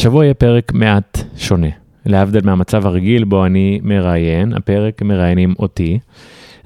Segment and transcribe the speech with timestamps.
[0.00, 1.66] השבוע יהיה פרק מעט שונה.
[2.06, 5.98] להבדיל מהמצב הרגיל בו אני מראיין, הפרק מראיינים אותי.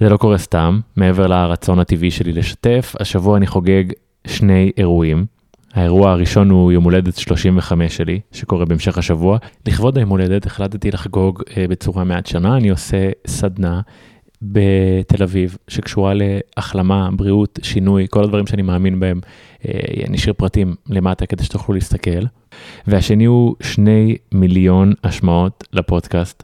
[0.00, 3.84] זה לא קורה סתם, מעבר לרצון הטבעי שלי לשתף, השבוע אני חוגג
[4.26, 5.26] שני אירועים.
[5.74, 9.38] האירוע הראשון הוא יום הולדת 35 שלי, שקורה בהמשך השבוע.
[9.66, 13.80] לכבוד היום הולדת החלטתי לחגוג אה, בצורה מעט שונה, אני עושה סדנה
[14.42, 19.20] בתל אביב, שקשורה להחלמה, בריאות, שינוי, כל הדברים שאני מאמין בהם.
[19.68, 22.24] אה, נשאיר פרטים למטה כדי שתוכלו להסתכל.
[22.86, 26.42] והשני הוא שני מיליון השמעות לפודקאסט.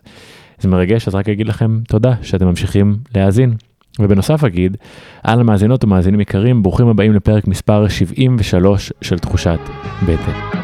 [0.61, 3.55] זה מרגש, אז רק אגיד לכם תודה שאתם ממשיכים להאזין.
[3.99, 4.77] ובנוסף אגיד,
[5.23, 9.59] על המאזינות ומאזינים יקרים, ברוכים הבאים לפרק מספר 73 של תחושת
[10.03, 10.60] בטן.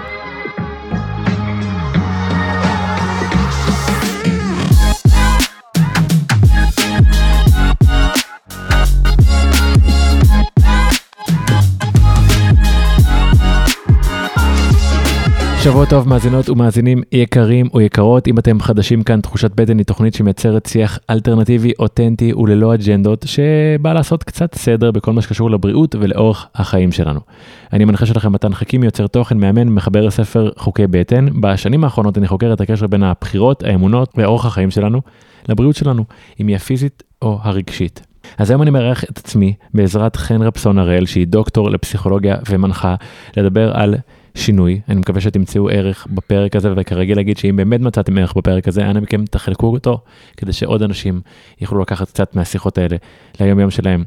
[15.67, 20.15] שבוע טוב מאזינות ומאזינים יקרים או יקרות, אם אתם חדשים כאן, תחושת בטן היא תוכנית
[20.15, 26.47] שמייצרת שיח אלטרנטיבי, אותנטי וללא אג'נדות, שבא לעשות קצת סדר בכל מה שקשור לבריאות ולאורך
[26.55, 27.21] החיים שלנו.
[27.73, 31.27] אני מנחה שלכם מתן חכימי, יוצר תוכן, מאמן, מחבר לספר חוקי בטן.
[31.41, 35.01] בשנים האחרונות אני חוקר את הקשר בין הבחירות, האמונות ואורח החיים שלנו
[35.49, 36.05] לבריאות שלנו,
[36.41, 38.07] אם היא הפיזית או הרגשית.
[38.39, 42.95] אז היום אני מארח את עצמי בעזרת חן רפסון הראל, שהיא דוקטור לפסיכולוגיה ומנחה,
[43.37, 43.95] לדבר על
[44.37, 44.81] שינוי.
[44.89, 49.01] אני מקווה שתמצאו ערך בפרק הזה, וכרגיל להגיד שאם באמת מצאתם ערך בפרק הזה, אנא
[49.01, 50.01] מכם תחלקו אותו,
[50.37, 51.21] כדי שעוד אנשים
[51.61, 52.97] יוכלו לקחת קצת מהשיחות האלה
[53.41, 54.05] ליום יום שלהם.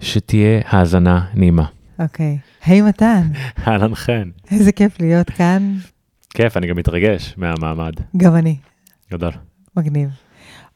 [0.00, 1.64] שתהיה האזנה נעימה.
[1.98, 2.38] אוקיי.
[2.64, 3.22] היי מתן.
[3.66, 4.30] אהלן חן.
[4.50, 5.74] איזה כיף להיות כאן.
[6.30, 7.92] כיף, אני גם מתרגש מהמעמד.
[8.16, 8.56] גם אני.
[9.12, 9.32] גדול.
[9.76, 10.08] מגניב.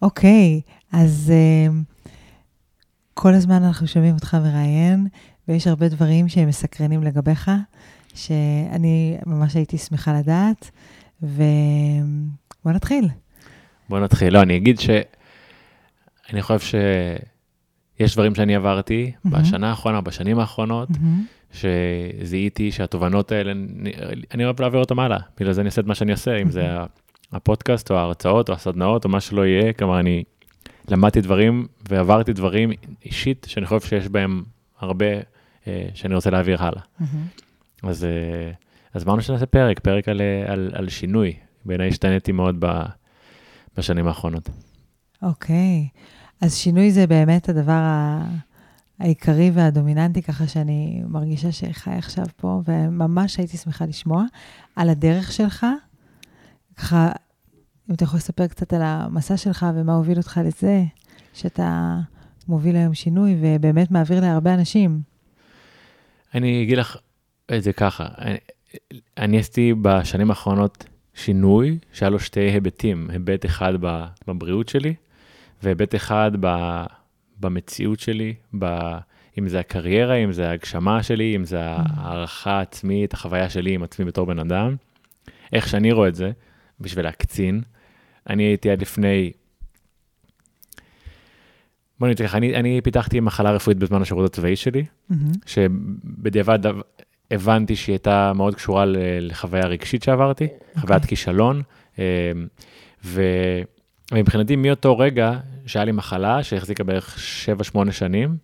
[0.02, 0.60] אוקיי,
[0.92, 1.72] אז uh,
[3.14, 5.06] כל הזמן אנחנו שומעים אותך מראיין,
[5.48, 7.50] ויש הרבה דברים שהם מסקרנים לגביך.
[8.14, 10.70] שאני ממש הייתי שמחה לדעת,
[11.22, 13.08] ובוא נתחיל.
[13.88, 14.34] בוא נתחיל.
[14.34, 16.78] לא, אני אגיד שאני חושב
[17.98, 19.30] שיש דברים שאני עברתי mm-hmm.
[19.30, 21.56] בשנה האחרונה, בשנים האחרונות, mm-hmm.
[22.22, 23.52] שזיהיתי שהתובנות האלה,
[24.34, 25.18] אני אוהב להעביר אותם הלאה.
[25.40, 26.42] בגלל זה אני עושה את מה שאני עושה, mm-hmm.
[26.42, 26.66] אם זה
[27.32, 30.24] הפודקאסט או ההרצאות או הסדנאות או מה שלא יהיה, כלומר אני
[30.88, 32.70] למדתי דברים ועברתי דברים
[33.04, 34.42] אישית שאני חושב שיש בהם
[34.78, 35.06] הרבה
[35.66, 36.82] אה, שאני רוצה להעביר הלאה.
[37.00, 37.43] Mm-hmm.
[37.88, 38.50] אז, אה,
[38.94, 41.32] אז אמרנו שנעשה פרק, פרק על, אה, על, על שינוי.
[41.64, 42.66] בעיניי השתניתי מאוד ב,
[43.76, 44.48] בשנים האחרונות.
[45.22, 45.98] אוקיי, okay.
[46.40, 47.80] אז שינוי זה באמת הדבר
[48.98, 54.24] העיקרי והדומיננטי, ככה שאני מרגישה שחי עכשיו פה, וממש הייתי שמחה לשמוע
[54.76, 55.66] על הדרך שלך.
[56.76, 57.12] ככה,
[57.90, 60.84] אם אתה יכול לספר קצת על המסע שלך ומה הוביל אותך לזה,
[61.32, 61.98] שאתה
[62.48, 65.00] מוביל היום שינוי ובאמת מעביר להרבה אנשים.
[66.34, 66.96] אני אגיד לך,
[67.58, 68.36] זה ככה, אני,
[69.18, 70.84] אני עשיתי בשנים האחרונות
[71.14, 73.72] שינוי שהיה לו שתי היבטים, היבט אחד
[74.28, 74.94] בבריאות שלי
[75.62, 76.32] והיבט אחד
[77.40, 78.64] במציאות שלי, ב,
[79.38, 84.04] אם זה הקריירה, אם זה ההגשמה שלי, אם זה הערכה העצמית, החוויה שלי עם עצמי
[84.04, 84.76] בתור בן אדם.
[85.52, 86.30] איך שאני רואה את זה,
[86.80, 87.62] בשביל להקצין,
[88.30, 89.32] אני הייתי עד לפני
[92.00, 95.14] בוא נתחיל אני, אני פיתחתי מחלה רפואית בזמן השירות הצבאי שלי, mm-hmm.
[95.46, 96.58] שבדיעבד
[97.34, 98.84] הבנתי שהיא הייתה מאוד קשורה
[99.20, 100.48] לחוויה רגשית שעברתי, okay.
[100.48, 100.80] אוקיי.
[100.80, 101.62] חוויית כישלון.
[101.98, 102.02] אמ,
[103.04, 103.22] ו...
[104.12, 105.32] ומבחינתי מאותו רגע
[105.66, 107.18] שהיה לי מחלה שהחזיקה בערך
[107.74, 108.36] 7-8 שנים,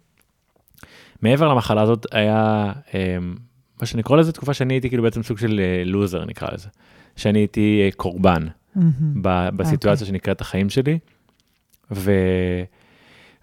[1.23, 3.35] מעבר למחלה הזאת היה אמ,
[3.81, 6.69] מה שאני קורא לזה תקופה שאני הייתי כאילו בעצם סוג של לוזר נקרא לזה,
[7.17, 8.81] שאני הייתי אה, קורבן mm-hmm.
[9.23, 9.95] בסיטואציה okay.
[9.95, 10.07] אוקיי.
[10.07, 10.99] שנקראת החיים שלי.
[11.91, 12.13] ו...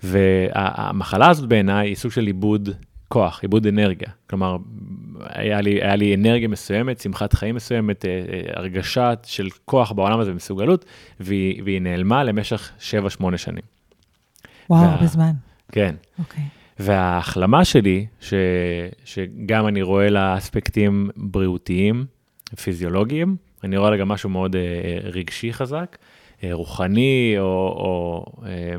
[0.03, 2.69] והמחלה הזאת בעיניי היא סוג של איבוד
[3.07, 4.09] כוח, איבוד אנרגיה.
[4.29, 4.57] כלומר,
[5.19, 10.19] היה לי, היה לי אנרגיה מסוימת, שמחת חיים מסוימת, אה, אה, הרגשה של כוח בעולם
[10.19, 10.85] הזה ומסוגלות,
[11.19, 13.63] והיא, והיא נעלמה למשך 7-8 שנים.
[14.69, 14.97] וואו, וה...
[15.03, 15.31] בזמן.
[15.71, 15.95] כן.
[16.19, 16.43] אוקיי.
[16.43, 16.57] Okay.
[16.79, 18.33] וההחלמה שלי, ש,
[19.05, 22.05] שגם אני רואה לה אספקטים בריאותיים,
[22.63, 24.61] פיזיולוגיים, אני רואה לה גם משהו מאוד אה,
[25.03, 25.97] רגשי חזק,
[26.43, 28.75] אה, רוחני, או, או אה,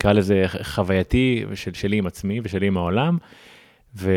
[0.00, 3.18] נקרא לזה חווייתי של, שלי עם עצמי ושלי עם העולם.
[3.96, 4.12] ו...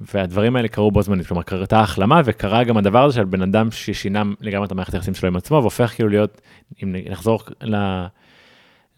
[0.00, 3.70] והדברים האלה קרו בו זמנית, כלומר קרתה החלמה וקרה גם הדבר הזה של בן אדם
[3.70, 6.40] ששינה לגמרי את המערכת היחסים שלו עם עצמו והופך כאילו להיות,
[6.82, 7.76] אם נחזור ל...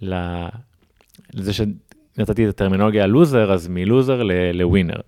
[0.02, 0.14] ל...
[1.34, 4.22] לזה שנתתי את הטרמינולוגיה לוזר, אז מלוזר
[4.54, 5.00] לווינר.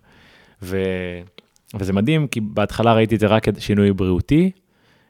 [0.62, 0.82] ו...
[1.78, 4.50] וזה מדהים כי בהתחלה ראיתי את זה רק כשינוי בריאותי,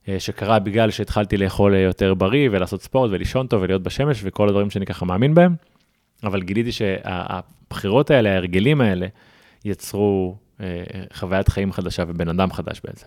[0.08, 4.70] אה, שקרה בגלל שהתחלתי לאכול יותר בריא ולעשות ספורט ולישון טוב ולהיות בשמש וכל הדברים
[4.70, 5.54] שאני ככה מאמין בהם.
[6.24, 9.06] אבל גיליתי שהבחירות האלה, ההרגלים האלה,
[9.64, 13.06] יצרו אה, חוויית חיים חדשה ובן אדם חדש בעצם.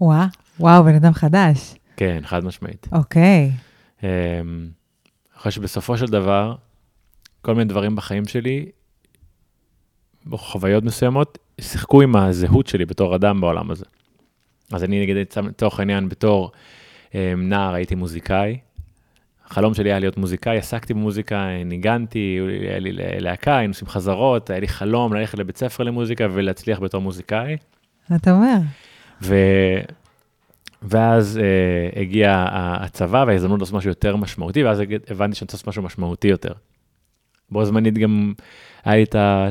[0.00, 0.26] וואה,
[0.60, 1.74] וואו, בן אדם חדש.
[1.96, 2.88] כן, חד משמעית.
[2.92, 3.50] אוקיי.
[4.02, 6.54] אמ, אני חושב שבסופו של דבר,
[7.42, 8.66] כל מיני דברים בחיים שלי,
[10.30, 13.84] חוויות מסוימות, שיחקו עם הזהות שלי בתור אדם בעולם הזה.
[14.72, 16.52] אז אני נגיד, לצורך העניין, בתור
[17.14, 18.58] אמ, נער הייתי מוזיקאי.
[19.52, 24.60] החלום שלי היה להיות מוזיקאי, עסקתי במוזיקה, ניגנתי, היה לי להקה, היינו עושים חזרות, היה
[24.60, 27.56] לי חלום ללכת לבית ספר למוזיקה ולהצליח בתור מוזיקאי.
[28.16, 28.56] אתה אומר?
[29.22, 29.36] ו...
[30.82, 35.82] ואז אה, הגיע הצבא וההזדמנות לעשות משהו יותר משמעותי, ואז הבנתי שאני רוצה לעשות משהו
[35.82, 36.52] משמעותי יותר.
[37.50, 38.32] בו זמנית גם
[38.84, 39.48] היה לי את, ה,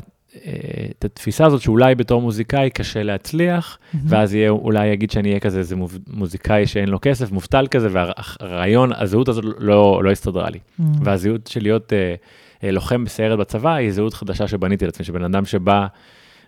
[0.89, 3.98] את התפיסה הזאת שאולי בתור מוזיקאי קשה להצליח, mm-hmm.
[4.07, 5.75] ואז יהיה, אולי יגיד שאני אהיה כזה איזה
[6.07, 10.60] מוזיקאי שאין לו כסף, מובטל כזה, והרעיון, הזהות הזאת לא, לא הסתדרה לי.
[10.60, 10.83] Mm-hmm.
[11.04, 12.16] והזהות של להיות אה,
[12.63, 15.88] אה, לוחם בסיירת בצבא היא זהות חדשה שבניתי לעצמי, שבן אדם שבא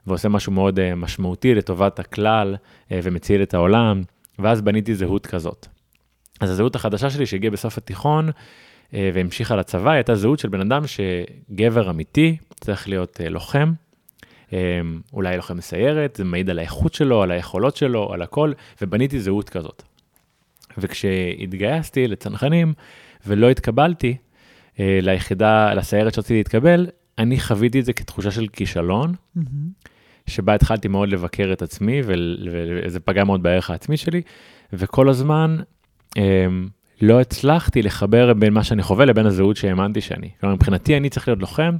[0.07, 2.55] ועושה משהו מאוד אה, משמעותי לטובת הכלל
[2.91, 4.01] אה, ומציל את העולם.
[4.39, 5.67] ואז בניתי זהות כזאת.
[6.39, 8.29] אז הזהות החדשה שלי שהגיעה בסוף התיכון
[8.93, 13.73] אה, והמשיכה לצבא, הייתה זהות של בן אדם שגבר אמיתי, צריך להיות אה, לוחם,
[14.53, 14.81] אה,
[15.13, 18.51] אולי לוחם מסיירת, זה מעיד על האיכות שלו, על היכולות שלו, על הכל,
[18.81, 19.83] ובניתי זהות כזאת.
[20.77, 22.73] וכשהתגייסתי לצנחנים
[23.27, 24.17] ולא התקבלתי
[24.79, 26.87] ליחידה, לסיירת שרציתי להתקבל,
[27.17, 29.13] אני חוויתי את זה כתחושה של כישלון.
[29.37, 29.41] Mm-hmm.
[30.27, 34.21] שבה התחלתי מאוד לבקר את עצמי, וזה פגע מאוד בערך העצמי שלי,
[34.73, 35.57] וכל הזמן
[37.01, 40.29] לא הצלחתי לחבר בין מה שאני חווה לבין הזהות שהאמנתי שאני.
[40.39, 41.75] כלומר, מבחינתי אני צריך להיות לוחם,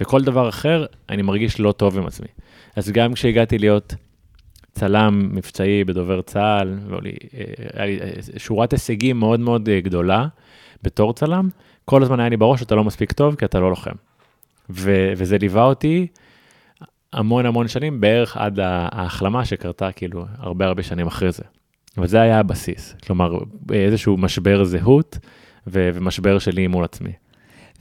[0.00, 2.28] וכל דבר אחר, אני מרגיש לא טוב עם עצמי.
[2.76, 3.94] אז גם כשהגעתי להיות
[4.72, 6.78] צלם מבצעי בדובר צה"ל,
[7.74, 10.26] היה לי אה, שורת הישגים מאוד מאוד אה, גדולה
[10.82, 11.48] בתור צלם,
[11.84, 13.94] כל הזמן היה לי בראש, אתה לא מספיק טוב כי אתה לא לוחם.
[14.70, 16.06] ו- וזה ליווה אותי
[17.12, 21.42] המון המון שנים, בערך עד ההחלמה שקרתה כאילו הרבה הרבה שנים אחרי זה.
[21.98, 23.38] אבל זה היה הבסיס, כלומר
[23.72, 25.18] איזשהו משבר זהות
[25.66, 27.12] ו- ומשבר שלי מול עצמי.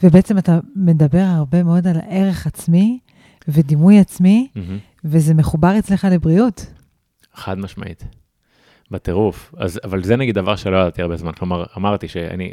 [0.03, 2.99] ובעצם אתה מדבר הרבה מאוד על ערך עצמי
[3.47, 4.59] ודימוי עצמי, mm-hmm.
[5.05, 6.65] וזה מחובר אצלך לבריאות.
[7.33, 8.03] חד משמעית,
[8.91, 9.53] בטירוף.
[9.57, 12.51] אז, אבל זה נגיד דבר שלא ידעתי הרבה זמן, כלומר אמרתי שאני,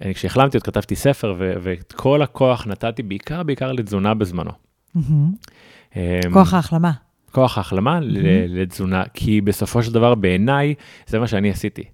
[0.00, 4.50] אני, כשהחלמתי עוד כתבתי ספר ו- ואת כל הכוח נתתי בעיקר בעיקר לתזונה בזמנו.
[4.96, 5.94] Mm-hmm.
[6.32, 6.92] כוח ההחלמה.
[7.32, 8.02] כוח ההחלמה mm-hmm.
[8.48, 10.74] לתזונה, כי בסופו של דבר בעיניי
[11.06, 11.84] זה מה שאני עשיתי.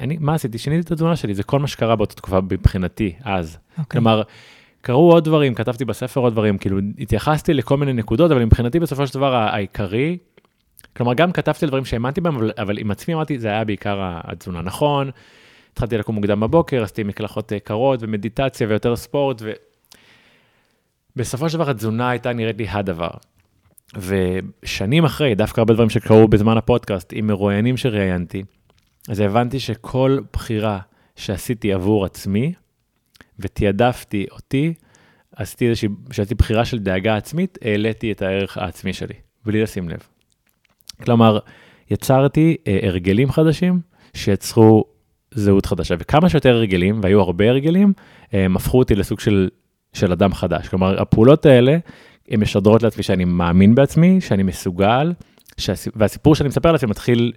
[0.00, 0.58] אני, מה עשיתי?
[0.58, 3.54] שיניתי את התזונה שלי, זה כל מה שקרה באותה תקופה מבחינתי אז.
[3.54, 3.70] Okay.
[3.70, 3.84] אוקיי.
[3.90, 4.22] כלומר,
[4.80, 9.06] קרו עוד דברים, כתבתי בספר עוד דברים, כאילו התייחסתי לכל מיני נקודות, אבל מבחינתי בסופו
[9.06, 10.18] של דבר העיקרי,
[10.96, 14.62] כלומר גם כתבתי דברים שהאמנתי בהם, אבל, אבל עם עצמי אמרתי, זה היה בעיקר התזונה.
[14.62, 15.10] נכון,
[15.72, 19.52] התחלתי לקום מוקדם בבוקר, עשיתי מקלחות אה, קרות ומדיטציה ויותר ספורט, ו...
[21.16, 23.10] בסופו של דבר התזונה הייתה נראית לי הדבר.
[23.96, 28.42] ושנים אחרי, דווקא הרבה דברים שקרו בזמן הפודקאסט עם מרואיינים שראיינתי,
[29.08, 30.78] אז הבנתי שכל בחירה
[31.16, 32.52] שעשיתי עבור עצמי,
[33.38, 34.74] ותעדפתי אותי,
[35.36, 39.98] עשיתי איזושהי, כשעשיתי בחירה של דאגה עצמית, העליתי את הערך העצמי שלי, בלי לשים לב.
[41.04, 41.38] כלומר,
[41.90, 43.80] יצרתי אה, הרגלים חדשים
[44.14, 44.84] שיצרו
[45.30, 47.92] זהות חדשה, וכמה שיותר הרגלים, והיו הרבה הרגלים,
[48.32, 49.48] הם הפכו אותי לסוג של
[49.92, 50.68] של אדם חדש.
[50.68, 51.76] כלומר, הפעולות האלה,
[52.28, 55.12] הן משדרות לעצמי שאני מאמין בעצמי, שאני מסוגל,
[55.58, 55.88] שהס...
[55.96, 57.32] והסיפור שאני מספר לעצמי מתחיל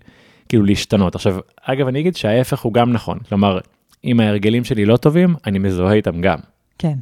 [0.49, 1.15] כאילו להשתנות.
[1.15, 3.19] עכשיו, אגב, אני אגיד שההפך הוא גם נכון.
[3.19, 3.59] כלומר,
[4.03, 6.37] אם ההרגלים שלי לא טובים, אני מזוהה איתם גם.
[6.77, 6.97] כן.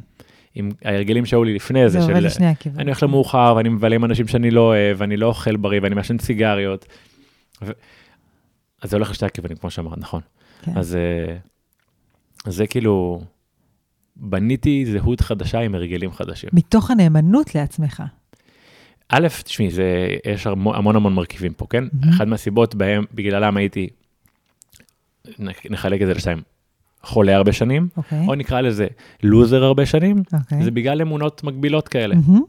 [0.54, 2.26] עם ההרגלים שהיו לי לפני זה, זה של...
[2.26, 2.80] לשני הכיוון.
[2.80, 5.94] אני הולך למאוחר ואני מבלה עם אנשים שאני לא אוהב, ואני לא אוכל בריא ואני
[5.94, 6.86] מעשן סיגריות.
[7.62, 7.72] ו...
[8.82, 10.20] אז זה הולך לשתי הכיוונים, כמו שאמרת, נכון.
[10.62, 10.72] כן.
[10.76, 11.36] אז, אה,
[12.44, 13.20] אז זה כאילו,
[14.16, 16.50] בניתי זהות חדשה עם הרגלים חדשים.
[16.52, 18.02] מתוך הנאמנות לעצמך.
[19.08, 19.68] א', תשמעי,
[20.26, 21.84] יש המון המון מרכיבים פה, כן?
[21.84, 22.10] Mm-hmm.
[22.10, 23.88] אחת מהסיבות בהם, בגללם הייתי,
[25.70, 26.42] נחלק את זה לשתיים,
[27.02, 27.96] חולה הרבה שנים, okay.
[27.96, 28.26] אוקיי.
[28.28, 28.86] או נקרא לזה
[29.22, 30.38] לוזר הרבה שנים, okay.
[30.38, 30.64] אוקיי.
[30.64, 32.14] זה בגלל אמונות מגבילות כאלה.
[32.14, 32.40] Mm-hmm.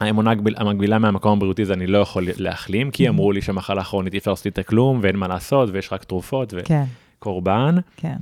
[0.00, 3.10] האמונה המקבילה מהמקום הבריאותי זה אני לא יכול להחלים, כי mm-hmm.
[3.10, 6.54] אמרו לי שמחלה כרונית אי אפשר לעשות איתה כלום ואין מה לעשות ויש רק תרופות
[6.56, 7.76] וקורבן.
[7.96, 8.16] כן.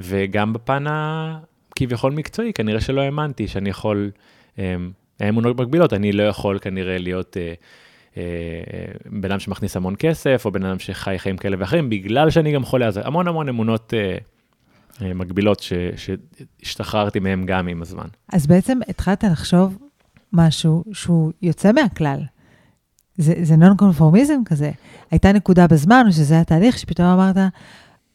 [0.00, 0.84] וגם בפן
[1.78, 4.10] כביכול מקצועי, כנראה שלא האמנתי שאני יכול,
[4.58, 4.90] אמ,
[5.28, 7.54] אמונות מקבילות, אני לא יכול כנראה להיות אה,
[8.16, 8.22] אה,
[9.06, 12.64] בן אדם שמכניס המון כסף, או בן אדם שחי חיים כאלה ואחרים, בגלל שאני גם
[12.64, 18.06] חולה, אז המון המון אמונות אה, מקבילות ש, שהשתחררתי מהן גם עם הזמן.
[18.32, 19.78] אז בעצם התחלת לחשוב
[20.32, 22.20] משהו שהוא יוצא מהכלל.
[23.16, 24.70] זה, זה נון קונפורמיזם כזה.
[25.10, 27.36] הייתה נקודה בזמן, שזה היה תהליך שפתאום אמרת,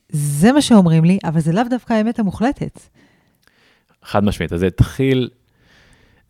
[0.09, 2.79] זה מה שאומרים לי, אבל זה לאו דווקא האמת המוחלטת.
[4.03, 4.53] חד משמעית.
[4.53, 5.29] אז זה התחיל,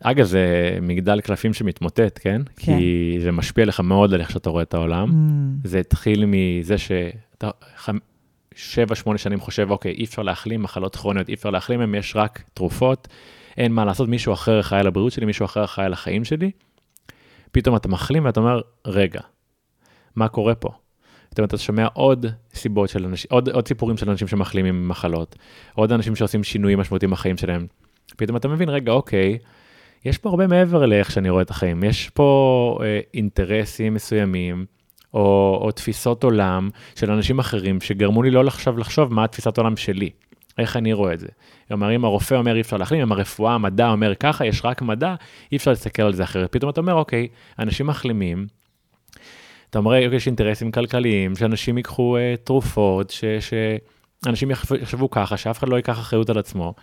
[0.00, 2.42] אגב, זה מגדל קלפים שמתמוטט, כן?
[2.56, 2.76] כן.
[2.78, 5.08] כי זה משפיע לך מאוד על איך שאתה רואה את העולם.
[5.08, 7.50] Mm, זה התחיל מזה שאתה
[8.54, 12.16] שבע, שמונה שנים חושב, אוקיי, אי אפשר להחלים מחלות כרוניות, אי אפשר להחלים מהן, יש
[12.16, 13.08] רק תרופות,
[13.56, 16.50] אין מה לעשות, מישהו אחר אחראי על הבריאות שלי, מישהו אחר אחראי על החיים שלי.
[17.52, 19.20] פתאום אתה מחלים ואתה אומר, רגע,
[20.16, 20.68] מה קורה פה?
[21.34, 25.36] פתאום אתה שומע עוד סיבות של אנשים, עוד, עוד סיפורים של אנשים שמחלימים ממחלות,
[25.74, 27.66] עוד אנשים שעושים שינויים משמעותיים בחיים שלהם.
[28.16, 29.38] פתאום אתה מבין, רגע, אוקיי,
[30.04, 34.66] יש פה הרבה מעבר לאיך שאני רואה את החיים, יש פה אה, אינטרסים מסוימים,
[35.14, 39.76] או, או תפיסות עולם של אנשים אחרים שגרמו לי לא לחשוב לחשוב מה התפיסת עולם
[39.76, 40.10] שלי,
[40.58, 41.28] איך אני רואה את זה.
[41.68, 45.14] כלומר, אם הרופא אומר אי אפשר להחלים, אם הרפואה, המדע אומר ככה, יש רק מדע,
[45.52, 46.52] אי אפשר להסתכל על זה אחרת.
[46.52, 48.46] פתאום אתה אומר, אוקיי, אנשים מחלימים,
[49.74, 55.58] אתה אומר, אוקיי, יש אינטרסים כלכליים, שאנשים ייקחו אה, תרופות, ש, שאנשים יחשבו, ככה, שאף
[55.58, 56.74] אחד לא ייקח אחריות על עצמו.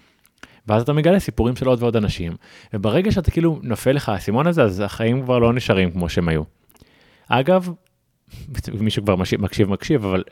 [0.67, 2.33] ואז אתה מגלה סיפורים של עוד ועוד אנשים,
[2.73, 6.43] וברגע שאתה כאילו נופל לך האסימון הזה, אז החיים כבר לא נשארים כמו שהם היו.
[7.27, 7.69] אגב,
[8.79, 10.23] מישהו כבר משיב- מקשיב מקשיב, אבל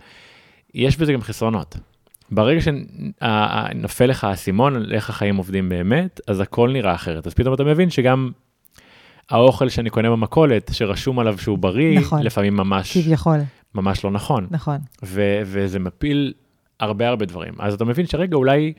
[0.74, 1.78] יש בזה גם חסרונות.
[2.32, 7.28] ברגע שנופל לך האסימון על איך החיים עובדים באמת, אז הכל נראה אחרת.
[7.28, 8.32] אז פתאום אתה מבין שגם
[9.30, 12.24] האוכל שאני קונה במכולת, שרשום עליו שהוא בריא, נכון.
[12.24, 13.40] לפעמים ממש, כביכול,
[13.76, 14.48] ממש לא נכון.
[14.52, 14.78] נכון.
[15.04, 16.34] ו- וזה מפיל
[16.80, 17.54] הרבה הרבה דברים.
[17.60, 18.74] אז אתה מבין שרגע, אולי,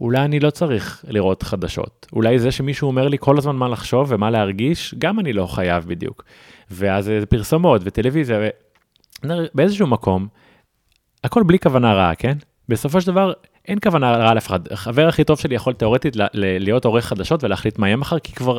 [0.00, 2.06] אולי אני לא צריך לראות חדשות.
[2.12, 5.84] אולי זה שמישהו אומר לי כל הזמן מה לחשוב ומה להרגיש, גם אני לא חייב
[5.84, 6.24] בדיוק.
[6.70, 8.48] ואז זה פרסומות וטלוויזיה, ו...
[9.54, 10.28] באיזשהו מקום,
[11.24, 12.36] הכל בלי כוונה רעה, כן?
[12.68, 13.32] בסופו של דבר,
[13.68, 14.72] אין כוונה רעה לאף אחד.
[14.72, 15.74] החבר הכי טוב שלי יכול
[16.14, 18.58] ל- להיות עורך חדשות ולהחליט מה יהיה מחר, כי כבר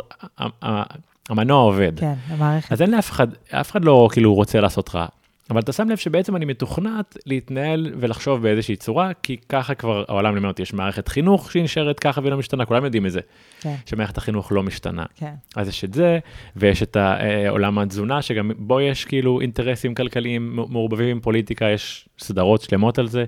[1.29, 1.99] המנוע עובד.
[1.99, 2.71] כן, המערכת.
[2.71, 5.05] אז אין לאף אחד, אף אחד לא כאילו רוצה לעשות רע.
[5.49, 10.35] אבל אתה שם לב שבעצם אני מתוכנת להתנהל ולחשוב באיזושהי צורה, כי ככה כבר העולם
[10.35, 13.19] לימד אותי, יש מערכת חינוך שהיא נשארת ככה והיא לא משתנה, כולם יודעים את זה,
[13.61, 15.03] כן, שמערכת החינוך לא משתנה.
[15.15, 15.33] כן.
[15.55, 16.19] אז יש את זה,
[16.55, 22.09] ויש את אה, עולם התזונה, שגם בו יש כאילו אינטרסים כלכליים מעורבבים עם פוליטיקה, יש
[22.19, 23.25] סדרות שלמות על זה.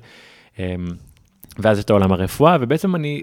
[1.59, 3.21] ואז יש את העולם הרפואה, ובעצם אני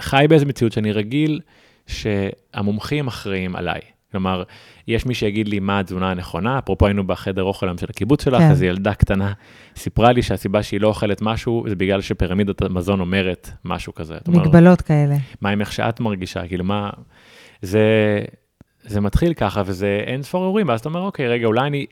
[0.00, 1.40] חי באיזו מציאות שאני רגיל
[1.86, 3.80] שהמומחים אחראים עליי.
[4.10, 4.42] כלומר,
[4.88, 8.38] יש מי שיגיד לי מה התזונה הנכונה, אפרופו היינו בחדר אוכל היום של הקיבוץ שלך,
[8.38, 8.50] כן.
[8.50, 9.32] אז ילדה קטנה
[9.76, 14.16] סיפרה לי שהסיבה שהיא לא אוכלת משהו, זה בגלל שפירמידת המזון אומרת משהו כזה.
[14.28, 15.16] מגבלות כאלה.
[15.40, 16.90] מה עם איך שאת מרגישה, כאילו מה,
[17.62, 17.84] זה,
[18.82, 21.86] זה מתחיל ככה וזה אין ספור אירועים, ואז אתה אומר, אוקיי, רגע, אולי אני,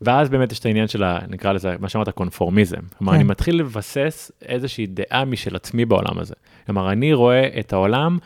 [0.00, 2.80] ואז באמת יש את העניין של, ה- נקרא לזה, מה שאמרת, קונפורמיזם.
[2.98, 3.18] כלומר, כן.
[3.18, 6.34] אני מתחיל לבסס איזושהי דעה משל עצמי בעולם הזה.
[6.66, 8.18] כלומר, אני רואה את העולם,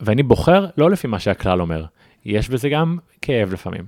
[0.00, 1.84] ואני בוחר לא לפי מה שהכלל אומר,
[2.24, 3.84] יש בזה גם כאב לפעמים.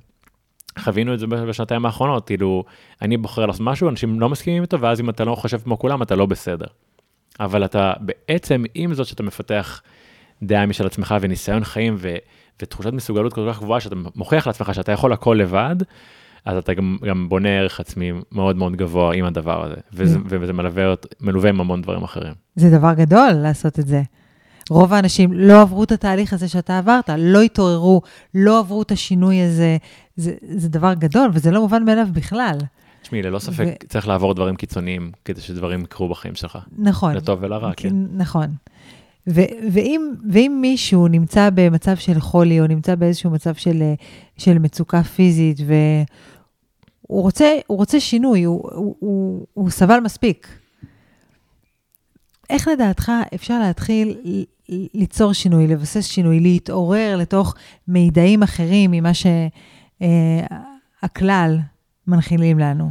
[0.78, 2.64] חווינו את זה בשנתיים האחרונות, כאילו,
[3.02, 6.02] אני בוחר לעשות משהו, אנשים לא מסכימים איתו, ואז אם אתה לא חושב כמו כולם,
[6.02, 6.66] אתה לא בסדר.
[7.40, 9.82] אבל אתה בעצם, עם זאת שאתה מפתח
[10.42, 12.14] דעה משל עצמך וניסיון חיים ו,
[12.62, 15.76] ותחושת מסוגלות כל כך גבוהה, שאתה מוכיח לעצמך שאתה יכול הכל לבד,
[16.44, 20.20] אז אתה גם, גם בונה ערך עצמי מאוד מאוד גבוה עם הדבר הזה, וזה, Mm.
[20.28, 22.32] וזה מלווה, מלווה עם המון דברים אחרים.
[22.56, 24.02] זה דבר גדול לעשות את זה.
[24.70, 28.02] רוב האנשים לא עברו את התהליך הזה שאתה עברת, לא התעוררו,
[28.34, 29.76] לא עברו את השינוי הזה.
[30.16, 32.58] זה, זה דבר גדול, וזה לא מובן מאליו בכלל.
[33.02, 37.14] תשמעי, ללא ספק צריך לעבור דברים קיצוניים כדי שדברים יקרו בחיים שלך, נכון.
[37.14, 37.92] לטוב ולרע, כן.
[38.16, 38.46] נכון.
[39.28, 43.94] ו- ואם, ואם מישהו נמצא במצב של חולי, או נמצא באיזשהו מצב של, אה,
[44.36, 50.48] של מצוקה פיזית, והוא רוצה, הוא רוצה שינוי, הוא, הוא, הוא, הוא סבל מספיק.
[52.50, 54.16] איך לדעתך אפשר להתחיל
[54.94, 57.54] ליצור שינוי, לבסס שינוי, להתעורר לתוך
[57.88, 59.10] מידעים אחרים ממה
[60.00, 61.58] שהכלל
[62.06, 62.90] מנחילים לנו?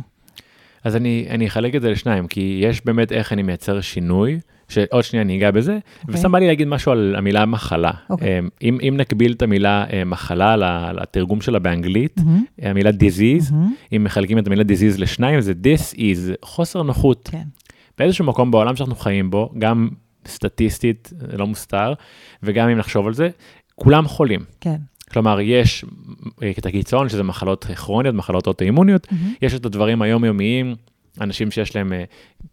[0.84, 5.04] אז אני, אני אחלק את זה לשניים, כי יש באמת איך אני מייצר שינוי, שעוד
[5.04, 6.06] שנייה אני אגע בזה, okay.
[6.08, 7.92] וסתם בא לי להגיד משהו על המילה מחלה.
[8.10, 8.40] אוקיי.
[8.40, 10.56] Um, אם, אם נקביל את המילה uh, מחלה
[10.94, 15.94] לתרגום שלה באנגלית, מהמם, המילה disease, מהמם, אם מחלקים את המילה disease לשניים, זה this
[15.96, 17.30] is, חוסר נוחות.
[17.32, 17.44] כן.
[17.98, 19.90] באיזשהו מקום בעולם שאנחנו חיים בו, גם
[20.28, 21.94] סטטיסטית, לא מוסתר,
[22.44, 23.30] וגם אם נחשוב על זה,
[23.76, 24.40] כולם חולים.
[24.62, 24.78] כן.
[25.12, 25.86] כלומר, יש
[26.44, 29.34] אה, את הקיצון, שזה מחלות כרוניות, מחלות אוטואימוניות, מהמם.
[29.42, 30.76] יש את הדברים היומיומיים,
[31.22, 32.04] אנשים שיש להם אה,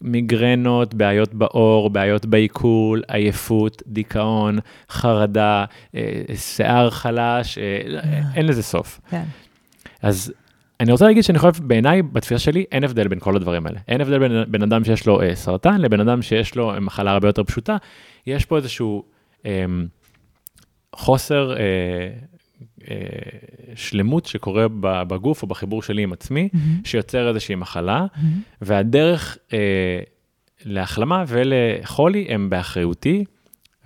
[0.00, 4.58] מיגרנות, בעיות בעור, בעיות בעיכול, עייפות, דיכאון,
[4.90, 8.00] חרדה, אה, שיער חלש, אה,
[8.34, 9.00] אין לזה סוף.
[9.10, 9.24] כן.
[10.02, 10.32] אז
[10.80, 13.78] אני רוצה להגיד שאני חושב, בעיניי, בתפיסה שלי, אין הבדל בין כל הדברים האלה.
[13.88, 17.28] אין הבדל בין בן אדם שיש לו אה, סרטן לבין אדם שיש לו מחלה הרבה
[17.28, 17.76] יותר פשוטה.
[18.26, 19.04] יש פה איזשהו
[19.46, 19.64] אה,
[20.94, 22.08] חוסר אה,
[23.74, 28.40] שלמות שקורה בגוף או בחיבור שלי עם עצמי, מהמם, שיוצר איזושהי מחלה, מהמם.
[28.62, 29.58] והדרך אה,
[30.64, 33.24] להחלמה ולחולי הם באחריותי,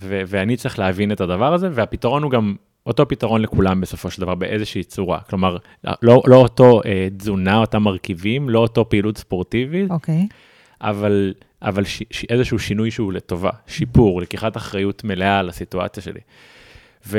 [0.02, 2.54] ו- ואני צריך להבין את הדבר הזה, והפתרון הוא גם
[2.86, 5.20] אותו פתרון לכולם בסופו של דבר באיזושהי צורה.
[5.20, 5.56] כלומר,
[6.02, 10.26] לא, לא אותו אה, תזונה, אותם מרכיבים, לא אותו פעילות ספורטיבית, אוקיי.
[10.80, 16.20] אבל, אבל ש, ש, איזשהו שינוי שהוא לטובה, שיפור, לקיחת אחריות מלאה על הסיטואציה שלי.
[17.06, 17.18] ו,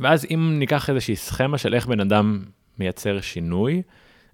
[0.00, 2.42] ואז אם ניקח איזושהי סכמה של איך בן אדם
[2.78, 3.82] מייצר שינוי,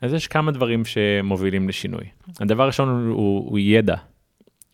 [0.01, 2.05] אז יש כמה דברים שמובילים לשינוי.
[2.41, 3.97] הדבר הראשון הוא, הוא, ידע.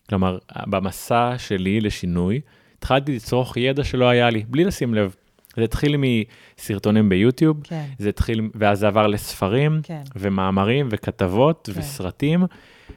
[0.09, 2.41] כלומר, במסע שלי לשינוי,
[2.77, 5.15] התחלתי לצרוך ידע שלא היה לי, בלי לשים לב.
[5.59, 10.01] זה התחיל מסרטונים ביוטיוב, כן, זה התחיל, ואז זה עבר לספרים, כן.
[10.15, 11.79] ומאמרים, וכתבות, כן.
[11.79, 12.43] וסרטים,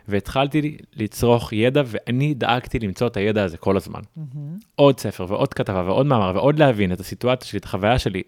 [0.08, 4.00] והתחלתי לצרוך ידע, ואני דאגתי למצוא את הידע הזה כל הזמן.
[4.16, 4.58] מהמם.
[4.74, 8.22] עוד ספר, ועוד כתבה, ועוד מאמר, ועוד להבין את הסיטואציה שלי, את החוויה שלי,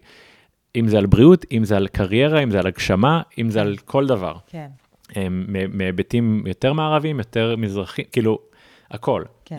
[0.75, 3.75] אם זה על בריאות, אם זה על קריירה, אם זה על הגשמה, אם זה על
[3.85, 4.35] כל דבר.
[4.47, 4.67] כן,
[5.73, 8.39] מהיבטים יותר מערביים, יותר מזרחיים, כאילו,
[8.91, 9.23] הכל.
[9.45, 9.57] כן.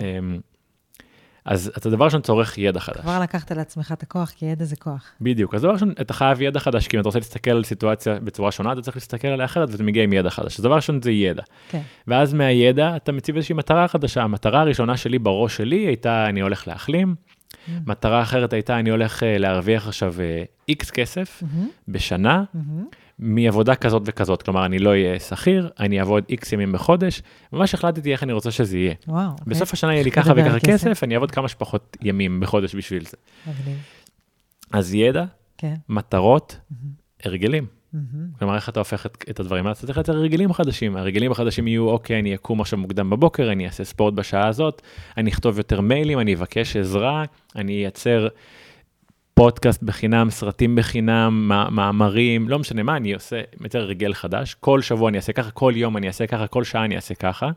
[1.47, 3.00] אז אתה דבר ראשון צורך ידע חדש.
[3.00, 5.05] כבר לקחת לעצמך את הכוח, כי ידע זה כוח.
[5.21, 8.19] בדיוק, אז דבר ראשון, אתה חייב ידע חדש, כי אם אתה רוצה להסתכל על סיטואציה
[8.21, 10.59] בצורה שונה, אתה צריך להסתכל עליה אחרת, ואתה מגיע עם ידע חדש.
[10.59, 11.43] אז דבר ראשון זה ידע.
[11.69, 14.23] כן, ואז מהידע אתה מציב איזושהי מטרה חדשה.
[14.23, 17.15] המטרה הראשונה שלי בראש שלי הייתה, אני הולך להחלים.
[17.87, 20.15] מטרה אחרת הייתה, אני הולך אה, להרוויח עכשיו
[20.69, 22.85] איקס כסף מהמם, בשנה, מהמם.
[23.19, 24.43] מעבודה כזאת וכזאת.
[24.43, 27.23] כלומר, אני לא אהיה שכיר, אני אעבוד איקס ימים בחודש.
[27.53, 28.95] ממש החלטתי איך אני רוצה שזה יהיה.
[29.09, 29.31] וואו.
[29.31, 29.45] אוקיי.
[29.47, 30.89] בסוף השנה יהיה לי ככה וככה כסף.
[30.89, 33.17] כסף, אני אעבוד כמה שפחות ימים בחודש בשביל זה.
[33.47, 33.79] מגניב.
[34.73, 35.25] אז ידע,
[35.59, 35.75] כן.
[35.89, 36.59] מטרות,
[37.25, 37.67] הרגלים.
[37.93, 38.29] מהמם.
[38.39, 40.97] כלומר, איך אתה הופך את, את הדברים האלה, אתה צריך לייצר הרגלים חדשים.
[40.97, 44.83] הרגלים החדשים יהיו, אוקיי, אני אקום עכשיו מוקדם בבוקר, אני אעשה ספורט בשעה הזאת,
[45.17, 47.25] אני אכתוב יותר מיילים, אני אבקש עזרה,
[47.57, 48.29] אני אייצר
[49.40, 54.55] פודקאסט בחינם, סרטים בחינם, מא- מאמרים, לא משנה מה, אני עושה, מייצר הרגל חדש.
[54.61, 57.49] כל שבוע אני אעשה ככה, כל יום אני אעשה ככה, כל שעה אני אעשה ככה.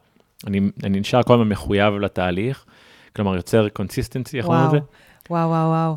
[0.47, 2.65] אני, אני נשאר כל הזמן מחויב לתהליך,
[3.15, 4.77] כלומר, יוצר consistency, איך אומרים את זה?
[5.29, 5.95] וואו, וואו, וואו.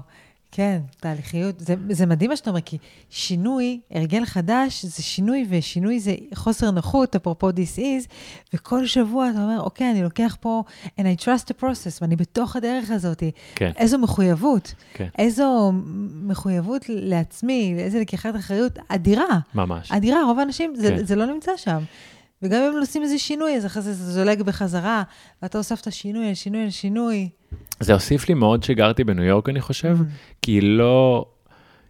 [0.54, 1.60] כן, תהליכיות.
[1.60, 2.78] זה, זה מדהים מה שאתה אומר, כי
[3.10, 8.08] שינוי, הרגל חדש, זה שינוי, ושינוי זה חוסר נוחות, אפרופו disease,
[8.54, 12.56] וכל שבוע אתה אומר, אוקיי, אני לוקח פה, and I trust the process, ואני בתוך
[12.56, 13.22] הדרך הזאת.
[13.54, 15.72] כן, איזו מחויבות, כן, איזו
[16.22, 19.38] מחויבות לעצמי, איזו לקיחת אחריות אדירה.
[19.54, 19.92] ממש.
[19.92, 21.04] אדירה, רוב האנשים, זה, כן.
[21.04, 21.78] זה לא נמצא שם.
[22.42, 25.02] וגם אם עושים איזה שינוי, אז אחרי זה זה זולג בחזרה,
[25.42, 27.28] ואתה הוספת שינוי על שינוי על שינוי.
[27.80, 29.98] זה הוסיף לי מאוד שגרתי בניו יורק, אני חושב,
[30.42, 31.26] כי לא,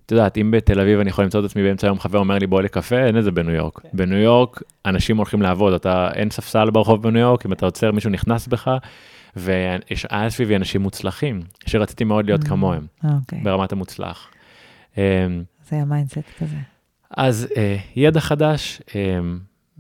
[0.07, 2.47] את יודעת, אם בתל אביב אני יכול למצוא את עצמי באמצע היום, חבר אומר לי
[2.47, 3.81] בוא לקפה, אין את זה בניו יורק.
[3.81, 3.89] כן.
[3.93, 8.11] בניו יורק אנשים הולכים לעבוד, אתה, אין ספסל ברחוב בניו יורק, אם אתה עוצר מישהו
[8.11, 8.71] נכנס בך,
[9.37, 12.49] ויש היה סביבי אנשים מוצלחים, שרציתי מאוד להיות Mm.
[12.49, 14.29] כמוהם, אה, אוקיי, ברמת המוצלח.
[14.99, 15.03] אמ,
[15.69, 16.57] זה היה mindset כזה.
[17.11, 19.01] אז אה, ידע חדש, אה,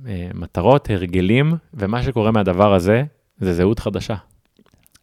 [0.06, 3.04] אה, מטרות, הרגלים, ומה שקורה מהדבר הזה,
[3.38, 4.14] זה זהות חדשה.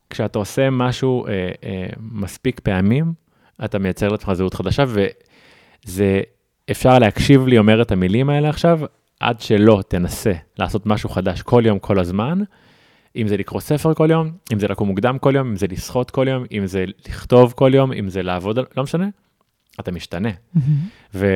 [0.09, 1.31] כשאתה עושה משהו אה,
[1.63, 3.13] אה, מספיק פעמים,
[3.65, 6.21] אתה מייצר לעצמך זהות חדשה, וזה,
[6.71, 8.79] אפשר להקשיב לי אומר את המילים האלה עכשיו,
[9.19, 12.39] עד שלא תנסה לעשות משהו חדש כל יום, כל הזמן,
[13.15, 16.11] אם זה לקרוא ספר כל יום, אם זה לקום מוקדם כל יום, אם זה לשחות
[16.11, 19.07] כל יום, אם זה לכתוב כל יום, אם זה לעבוד, לא משנה,
[19.79, 20.29] אתה משתנה.
[21.13, 21.27] ו...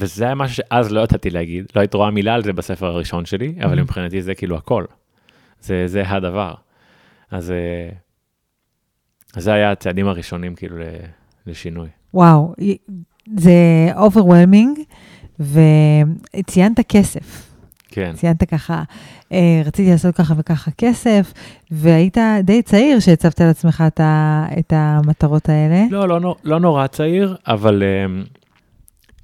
[0.00, 3.24] וזה היה משהו שאז לא ידעתי להגיד, לא היית רואה מילה על זה בספר הראשון
[3.24, 3.82] שלי, אבל Mhm.
[3.82, 4.84] מבחינתי זה כאילו הכל.
[5.60, 6.54] זה, זה הדבר.
[7.30, 7.90] אז אה,
[9.34, 10.76] אז זה היה הצעדים הראשונים כאילו
[11.46, 11.88] לשינוי.
[12.14, 12.54] וואו,
[13.36, 13.52] זה
[13.96, 14.80] overwhelming,
[15.40, 17.44] וציינת כסף.
[17.90, 18.12] כן.
[18.16, 18.82] ציינת ככה,
[19.32, 21.32] אה, רציתי לעשות ככה וככה כסף,
[21.70, 25.84] והיית די צעיר שהצבת לעצמך את, ה, את המטרות האלה.
[25.90, 28.22] לא, לא, נו- לא נורא צעיר, אבל אה,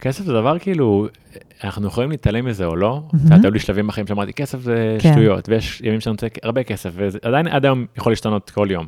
[0.04, 1.08] כסף זה דבר כאילו,
[1.64, 3.02] אנחנו יכולים להתעלם מזה או לא.
[3.08, 3.16] Mhm.
[3.24, 5.12] יודעת, היו לי שלבים בחיים שאמרתי, כסף זה כן.
[5.12, 8.86] שטויות, ויש ימים שאני רוצה הרבה כסף, ועדיין עד היום יכול להשתנות כל יום.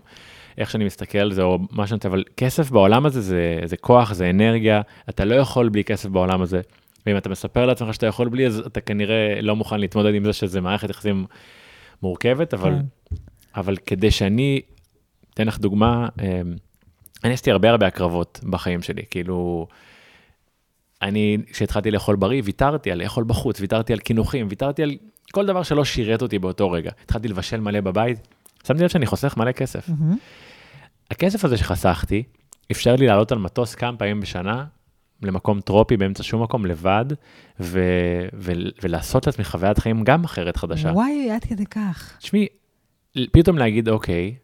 [0.59, 3.77] איך שאני מסתכל על זה, או מה שאני רוצה, אבל כסף בעולם הזה זה, זה
[3.77, 6.61] כוח, זה אנרגיה, אתה לא יכול בלי כסף בעולם הזה.
[7.07, 10.33] ואם אתה מספר לעצמך שאתה יכול בלי, אז אתה כנראה לא מוכן להתמודד עם זה
[10.33, 11.27] שזה מערכת יחסים
[12.03, 13.17] מורכבת, אבל, כן.
[13.57, 14.61] אבל כדי שאני,
[15.35, 16.41] אתן לך דוגמה, אה,
[17.25, 19.67] אני עשיתי הרבה הרבה הקרבות בחיים שלי, כאילו,
[21.03, 24.97] אני, כשהתחלתי לאכול בריא, ויתרתי על לאכול בחוץ, ויתרתי על קינוחים, ויתרתי על
[25.33, 26.91] כל דבר שלא שירת אותי באותו רגע.
[27.05, 28.29] התחלתי לבשל מלא בבית,
[28.67, 29.89] שמתי לב שאני חוסך מלא כסף.
[29.89, 30.17] מהמם.
[31.11, 32.23] הכסף הזה שחסכתי,
[32.71, 34.65] אפשר לי לעלות על מטוס כמה פעמים בשנה,
[35.23, 37.05] למקום טרופי באמצע שום מקום לבד,
[37.61, 40.89] ו- ו- ולעשות לעצמי חוויית חיים גם אחרת חדשה.
[40.89, 42.19] וואי, עד כדי כך.
[42.19, 42.47] תשמעי,
[43.33, 44.35] פתאום להגיד, אוקיי,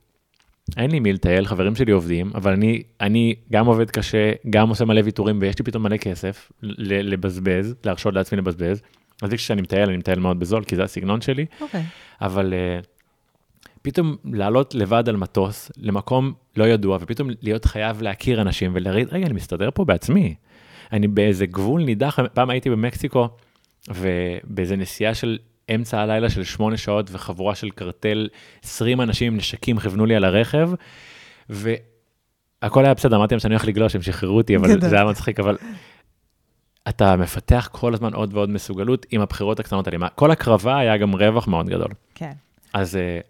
[0.77, 4.85] אין לי מי לטייל, חברים שלי עובדים, אבל אני, אני גם עובד קשה, גם עושה
[4.85, 8.83] מלא ויתורים, ויש לי פתאום מלא כסף לבזבז, להרשות לעצמי לבזבז.
[9.23, 11.83] אז כשאני מטייל, אני מטייל מאוד בזול, כי זה הסגנון שלי, אוקיי.
[12.21, 12.87] אבל uh,
[13.83, 19.27] פתאום לעלות לבד על מטוס למקום לא ידוע, ופתאום להיות חייב להכיר אנשים ולהגיד, רגע,
[19.27, 20.35] אני מסתדר פה בעצמי.
[20.93, 23.29] אני באיזה גבול נידח, פעם הייתי במקסיקו,
[23.89, 25.39] ובאיזה נסיעה של
[25.75, 28.29] אמצע הלילה של שמונה שעות וחבורה של קרטל,
[28.63, 30.71] 20 אנשים עם נשקים כיוונו לי על הרכב,
[31.49, 34.81] והכל היה בסדר, אמרתי להם שאני הולך לגלוש, הם שחררו אותי, אבל.
[34.81, 35.57] זה היה מצחיק, אבל
[36.89, 40.09] אתה מפתח כל הזמן עוד ועוד מסוגלות עם הבחירות הקטנות האלה.
[40.09, 41.91] כל הקרבה היה גם רווח מאוד גדול.
[42.15, 42.33] כן.
[42.73, 43.21] אז, אה,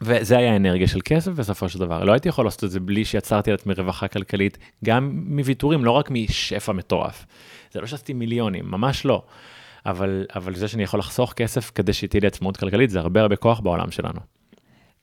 [0.00, 2.04] וזה היה אנרגיה של כסף בסופו של דבר.
[2.04, 6.10] לא הייתי יכול לעשות את זה בלי שיצרתי לעצמי רווחה כלכלית, גם מוויתורים, לא רק
[6.10, 7.26] משפע מטורף.
[7.72, 9.22] זה לא שעשיתי מיליונים, ממש לא.
[9.90, 13.36] אבל, אבל זה שאני יכול לחסוך כסף כדי שתהיה לי עצמאות כלכלית, זה הרבה הרבה
[13.36, 14.20] כוח בעולם שלנו.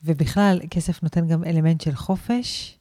[0.04, 2.78] ובכלל, כסף נותן גם אלמנט של חופש,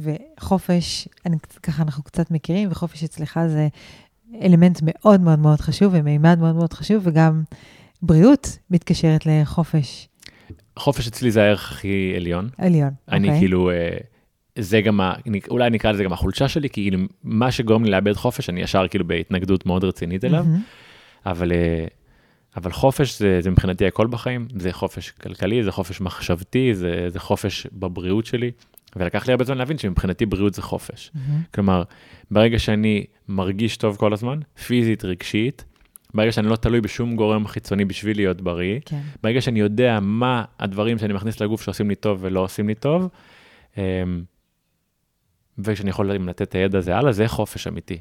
[0.00, 3.68] וחופש, אני, ככה אנחנו קצת מכירים, וחופש אצלך זה
[4.42, 7.42] אלמנט מאוד מאוד מאוד חשוב, ומימד מאוד מאוד חשוב, וגם
[8.02, 10.08] בריאות מתקשרת לחופש
[10.78, 12.48] חופש אצלי זה הערך הכי עליון.
[12.58, 12.90] עליון.
[13.08, 13.40] אני אוקיי?
[13.40, 13.96] כאילו, אה,
[14.58, 15.14] זה גם, ה-
[15.50, 18.88] אולי נקרא לזה גם החולשה שלי, כי כאילו, מה שגורם לי לאבד חופש, אני ישר
[18.88, 20.44] כאילו בהתנגדות מאוד רצינית אליו.
[20.44, 20.60] מהמם.
[21.26, 21.86] אבל, אה,
[22.56, 27.20] אבל חופש זה, זה מבחינתי הכל בחיים, זה חופש כלכלי, זה חופש מחשבתי, זה, זה
[27.20, 28.50] חופש בבריאות שלי,
[28.96, 31.10] ולקח לי הרבה זמן להבין שמבחינתי בריאות זה חופש.
[31.14, 31.42] מהמם.
[31.54, 31.82] כלומר,
[32.30, 35.64] ברגע שאני מרגיש טוב כל הזמן, פיזית, רגשית,
[36.14, 39.00] ברגע שאני לא תלוי בשום גורם חיצוני בשביל להיות בריא, כן.
[39.22, 43.08] ברגע שאני יודע מה הדברים שאני מכניס לגוף שעושים לי טוב ולא עושים לי טוב,
[43.76, 43.82] אמ,
[45.58, 47.98] ושאני יכול לתת את הידע הזה הלאה, זה חופש אמיתי.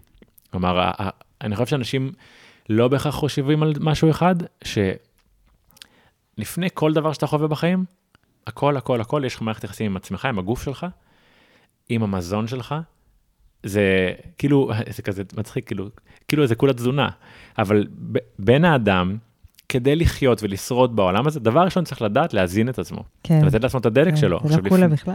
[0.52, 0.92] כלומר,
[1.42, 2.12] אני חושב שאנשים
[2.70, 4.36] לא בהכרח חושבים על משהו אחד,
[6.38, 7.86] שלפני כל דבר שאתה חווה בחיים,
[8.48, 10.86] הכל, הכל, הכל, יש לך מערכת יחסים עם עצמך, עם הגוף שלך,
[11.90, 12.76] עם המזון שלך.
[13.64, 15.90] זה כאילו, זה כזה מצחיק, כאילו,
[16.28, 17.10] כאילו זה כולה תזונה,
[17.58, 19.18] אבל ב- בין האדם,
[19.70, 23.46] כדי לחיות ולשרוד בעולם הזה, דבר ראשון צריך לדעת להזין את עצמו, כן.
[23.46, 24.40] לתת לעצמו את הדלק כן, שלו.
[24.44, 25.14] זה לא כולה בכלל.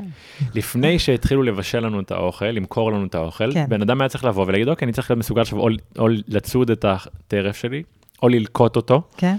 [0.54, 3.64] לפני שהתחילו לבשל לנו את האוכל, למכור לנו את האוכל, כן.
[3.68, 6.70] בן אדם היה צריך לבוא ולהגיד, אוקיי, אני צריך להיות מסוגל עכשיו או, או לצוד
[6.70, 7.82] את הטרף שלי,
[8.22, 9.36] או ללקוט אותו, כן?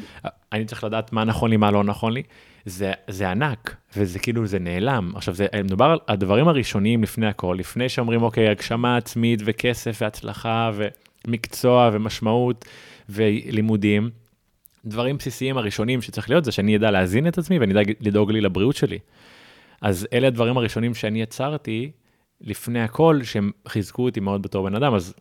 [0.53, 2.23] אני צריך לדעת מה נכון לי, מה לא נכון לי.
[2.65, 5.11] זה, זה ענק, וזה כאילו, זה נעלם.
[5.15, 10.71] עכשיו, זה מדובר על הדברים הראשוניים לפני הכל, לפני שאומרים, אוקיי, הגשמה עצמית וכסף והצלחה
[11.27, 12.65] ומקצוע ומשמעות
[13.09, 14.09] ולימודים.
[14.85, 18.41] דברים בסיסיים הראשונים שצריך להיות זה שאני אדע להזין את עצמי ואני אדע לדאוג לי
[18.41, 18.99] לבריאות שלי.
[19.81, 21.91] אז אלה הדברים הראשונים שאני יצרתי
[22.41, 25.13] לפני הכל, שהם חיזקו אותי מאוד בתור בן אדם, אז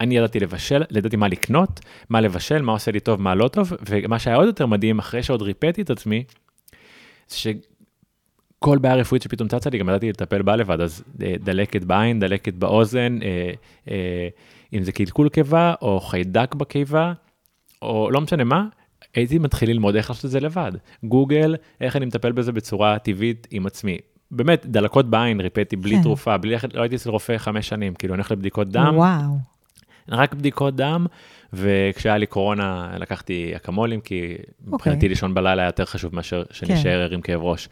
[0.00, 3.72] אני ידעתי לבשל, ידעתי מה לקנות, מה לבשל, מה עושה לי טוב, מה לא טוב,
[3.88, 6.24] ומה שהיה עוד יותר מדהים, אחרי שעוד ריפאתי את עצמי,
[7.28, 12.20] שכל בעיה רפואית שפתאום צצה לי, גם ידעתי לטפל בה לבד, אז אה, דלקת בעין,
[12.20, 13.50] דלקת באוזן, אה,
[13.90, 14.28] אה,
[14.72, 17.12] אם זה קלקול קיבה, או חיידק בקיבה,
[17.82, 18.66] או לא משנה מה,
[19.14, 20.72] הייתי מתחיל ללמוד איך לעשות את זה לבד.
[21.04, 23.98] גוגל, איך אני מטפל בזה בצורה טבעית עם עצמי.
[24.30, 26.02] באמת, דלקות בעין ריפאתי בלי כן.
[26.02, 29.38] תרופה, בלי ללכת, לא הייתי אצל רופא חמש שנים, כאילו אני הולך לבדיקות דם, וואו.
[30.08, 31.06] רק בדיקות דם,
[31.52, 34.34] וכשהיה לי קורונה לקחתי אקמולים, כי
[34.66, 35.08] מבחינתי אוקיי.
[35.08, 36.54] לישון בלילה היה יותר חשוב מאשר כן.
[36.54, 37.68] שנשאר ער עם כאב ראש.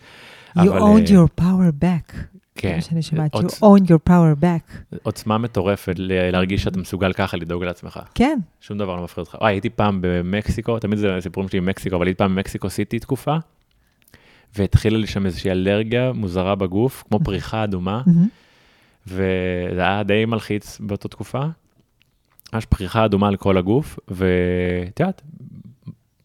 [0.57, 2.16] You אבל, owned אה, your power back.
[2.56, 3.34] כן, שאני שומעת.
[3.34, 4.96] You owned your power back.
[5.02, 8.00] עוצמה מטורפת להרגיש שאתה מסוגל ככה לדאוג לעצמך.
[8.14, 8.38] כן.
[8.60, 9.36] שום דבר לא מפחיד אותך.
[9.40, 13.36] וואי, הייתי פעם במקסיקו, תמיד זה סיפורים שלי במקסיקו, אבל הייתי פעם במקסיקו סיטי תקופה,
[14.56, 18.02] והתחילה לי שם איזושהי אלרגיה מוזרה בגוף, כמו פריחה אדומה.
[19.06, 21.42] וזה היה די מלחיץ באותה תקופה.
[22.52, 25.22] ממש פריחה אדומה על כל הגוף, ואת יודעת,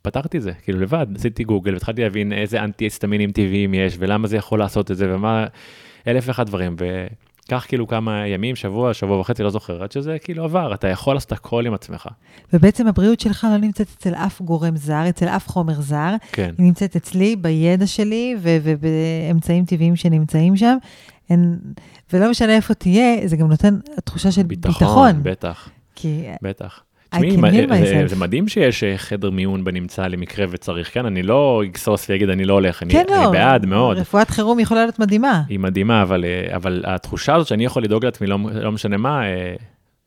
[0.02, 4.38] פתרתי את זה, כאילו לבד, עשיתי גוגל והתחלתי להבין איזה אנטי-היסטמינים טבעיים יש, ולמה זה
[4.38, 5.46] יכול לעשות את זה, ומה,
[6.08, 6.76] אלף ואחד דברים,
[7.46, 11.16] וכך כאילו כמה ימים, שבוע, שבוע וחצי, לא זוכר, עד שזה כאילו עבר, אתה יכול
[11.16, 12.08] לעשות הכל עם עצמך.
[12.54, 16.16] ובעצם הבריאות שלך לא נמצאת אצל אף גורם זר, אצל אף חומר זר.
[16.32, 20.78] כן, היא נמצאת אצלי, בידע שלי ובאמצעים טבעיים שנמצאים שם.
[21.30, 21.60] אין,
[22.14, 24.74] ולא משנה איפה תהיה, זה גם נותן תחושה של ביטחון.
[24.74, 26.84] ביטחון, בטח, כי בטח.
[27.16, 31.06] תשמעי, heal זה, מדהים שיש אה, חדר מיון בנמצא למקרה וצריך, כן?
[31.06, 33.98] אני לא אגסוס ואגיד אני לא הולך, אני, כן, אני לא, בעד מאוד.
[33.98, 35.44] רפואת חירום יכולה להיות מדהימה.
[35.50, 39.24] היא מדהימה, אבל, אה, אבל התחושה הזאת שאני יכול לדאוג לעצמי, לא, לא משנה מה,
[39.24, 39.56] אה,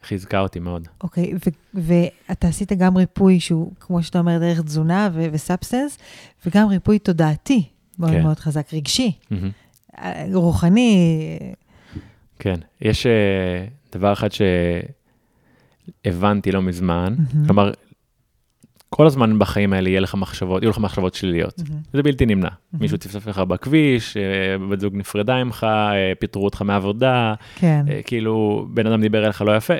[0.03, 0.88] חיזקה אותי מאוד.
[1.03, 1.33] אוקיי,
[1.75, 5.98] ואתה עשית גם ריפוי שהוא, כמו שאתה אומר, דרך תזונה ו- ו substance,
[6.47, 7.62] וגם ריפוי תודעתי
[7.99, 8.23] מאוד כן.
[8.23, 9.12] מאוד חזק, רגשי.
[9.99, 11.38] אה, רוחני.
[12.38, 13.12] כן, יש אה,
[13.93, 14.29] דבר אחד
[16.07, 17.47] שהבנתי לא מזמן, מהמם.
[17.47, 17.70] כלומר,
[18.90, 21.62] כל הזמן בחיים האלה יהיה לך מחשבות, יהיו לך מחשבות שליליות.
[21.68, 21.81] מהמם.
[21.92, 22.49] זה בלתי נמנע.
[22.49, 22.83] מהמם.
[22.83, 24.23] מישהו צפצף לך בכביש, אה,
[24.68, 29.42] בת זוג נפרדה ממך, אה, פיטרו אותך מעבודה, כן, אה, כאילו בן אדם דיבר אליך
[29.42, 29.75] לא יפה,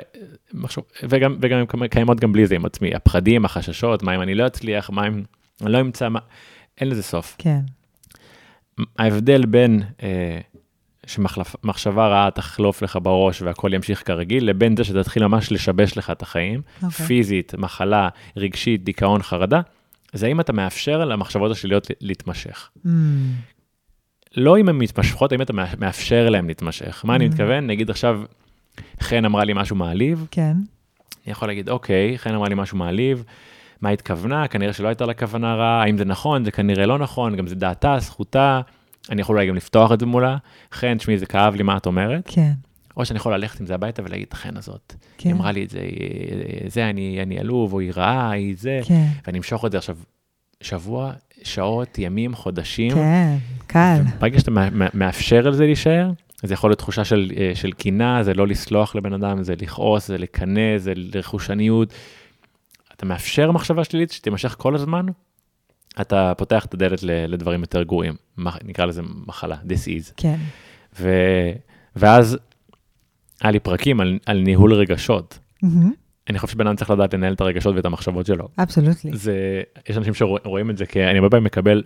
[0.53, 4.35] מחשוב, וגם, וגם קיימ- קיימות גם בלי זה עם עצמי, הפחדים, החששות, מה אם אני
[4.35, 5.23] לא אצליח, מה אם
[5.61, 6.19] אני לא אמצא, מה,
[6.81, 7.35] אין לזה סוף.
[7.37, 7.59] כן.
[8.99, 10.39] ההבדל בין אה,
[11.07, 16.21] שמחשבה רעה תחלוף לך בראש והכל ימשיך כרגיל, לבין זה שתתחיל ממש לשבש לך את
[16.21, 16.85] החיים, okay.
[16.85, 17.05] אוקיי.
[17.05, 19.61] פיזית, מחלה, רגשית, דיכאון, חרדה,
[20.13, 22.69] זה האם אתה מאפשר למחשבות השליליות להתמשך.
[22.85, 22.89] Mm,
[24.37, 27.01] לא אם הן מתמשכות, האם אתה מאפשר להן להתמשך.
[27.05, 27.29] מה אני Mm.
[27.29, 27.67] מתכוון?
[27.67, 28.21] נגיד עכשיו,
[29.01, 30.53] חן אמרה לי משהו מעליב, כן,
[31.25, 33.23] אני יכול להגיד, אוקיי, חן אמרה לי משהו מעליב,
[33.81, 34.47] מה התכוונה?
[34.47, 36.45] כנראה שלא הייתה לה כוונה רעה, האם זה נכון?
[36.45, 38.61] זה כנראה לא נכון, גם זה דעתה, זכותה.
[39.09, 40.37] אני יכול אולי גם לפתוח את זה מולה.
[40.71, 42.23] חן, תשמעי, זה כאב לי, מה את אומרת?
[42.33, 42.51] כן,
[42.97, 45.69] או שאני יכול ללכת עם זה הביתה ולהגיד, חן הזאת, כן, היא אמרה לי את
[45.69, 45.79] זה,
[46.67, 49.97] זה, אני, אני עלוב, או היא רעה, היא זה, כן, ואני אמשוך את זה עכשיו
[50.61, 51.11] שבוע,
[51.43, 52.91] שעות, ימים, חודשים.
[52.91, 53.37] כן,
[53.67, 53.97] קל.
[54.19, 56.11] ברגע שאתה מא- מא- מאפשר לזה להישאר,
[56.43, 60.07] זה יכול להיות תחושה של, אה, של קינה, זה לא לסלוח לבן אדם, זה לכעוס,
[60.07, 61.93] זה לקנא, זה רכושניות.
[62.95, 65.05] אתה מאפשר מחשבה שלילית שתימשך כל הזמן,
[66.01, 68.13] אתה פותח את הדלת לדברים יותר גרועים.
[68.63, 70.13] נקרא לזה מחלה, disease.
[70.17, 70.37] כן,
[70.99, 71.09] ו...
[71.95, 72.37] ואז
[73.41, 75.39] היה לי פרקים על, על ניהול רגשות.
[75.61, 75.91] מהמם,
[76.29, 78.47] אני חושב שבן אדם צריך לדעת לנהל את הרגשות ואת המחשבות שלו.
[78.59, 79.11] אבסולוטלי.
[79.13, 81.83] זה, יש אנשים שרואים את זה, כי אני הרבה פעמים מקבל,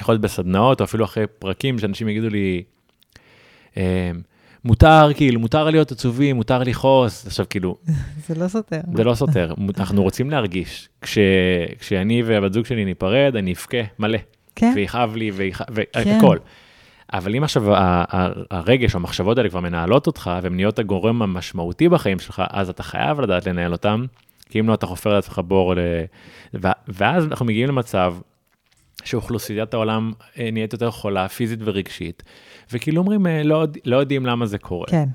[0.00, 2.62] יכול להיות בסדנאות, או אפילו אחרי פרקים, שאנשים יגידו לי,
[3.76, 4.10] אה,
[4.66, 7.76] מותר, כאילו, מותר להיות עצובים, מותר לכעוס, עכשיו כאילו,
[8.28, 8.80] זה לא סותר.
[8.94, 10.88] זה לא סותר, אנחנו רוצים להרגיש.
[11.00, 11.18] כש,
[11.78, 14.18] כשאני והבת זוג שלי ניפרד, אני אבכה מלא,
[14.56, 15.64] כן, ויכאב לי, כן.
[16.04, 16.38] והכל.
[17.12, 17.62] אבל אם עכשיו
[18.50, 22.82] הרגש או המחשבות האלה כבר מנהלות אותך, והן נהיות הגורם המשמעותי בחיים שלך, אז אתה
[22.82, 24.04] חייב לדעת לנהל אותם,
[24.48, 25.78] כי אם לא, אתה חופר לעצמך בור ל...
[26.88, 28.14] ואז אנחנו מגיעים למצב
[29.06, 32.22] שאוכלוסיית העולם אה, נהיית יותר חולה, פיזית ורגשית,
[32.72, 34.86] וכאילו אומרים, אה, לא, לא יודעים למה זה קורה.
[34.86, 35.08] כן,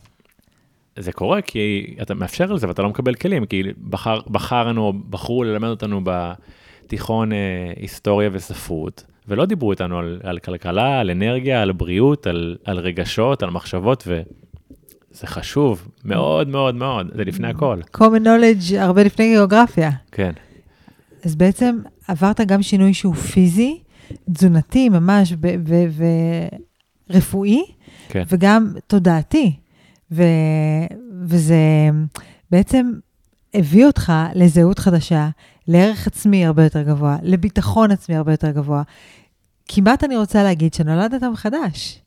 [0.99, 5.69] זה קורה כי אתה מאפשר לזה ואתה לא מקבל כלים, כי בחר, בחרנו, בחרו ללמד
[5.69, 7.37] אותנו בתיכון אה,
[7.75, 13.43] היסטוריה וספרות, ולא דיברו איתנו על, על כלכלה, על אנרגיה, על בריאות, על, על רגשות,
[13.43, 17.79] על מחשבות, וזה חשוב מאוד מאוד מאוד, זה לפני הכל.
[17.97, 19.89] common knowledge הרבה לפני גיאוגרפיה.
[20.11, 20.31] כן,
[21.23, 21.77] אז בעצם
[22.11, 23.79] עברת גם שינוי שהוא פיזי,
[24.33, 25.33] תזונתי ממש,
[27.09, 27.63] ורפואי,
[28.09, 28.23] כן.
[28.27, 29.55] וגם תודעתי.
[30.11, 30.85] ו-
[31.23, 31.89] וזה
[32.51, 32.91] בעצם
[33.53, 35.29] הביא אותך לזהות חדשה,
[35.67, 38.83] לערך עצמי הרבה יותר גבוה, לביטחון עצמי הרבה יותר גבוה.
[39.67, 42.01] כמעט אני רוצה להגיד שנולדת מחדש.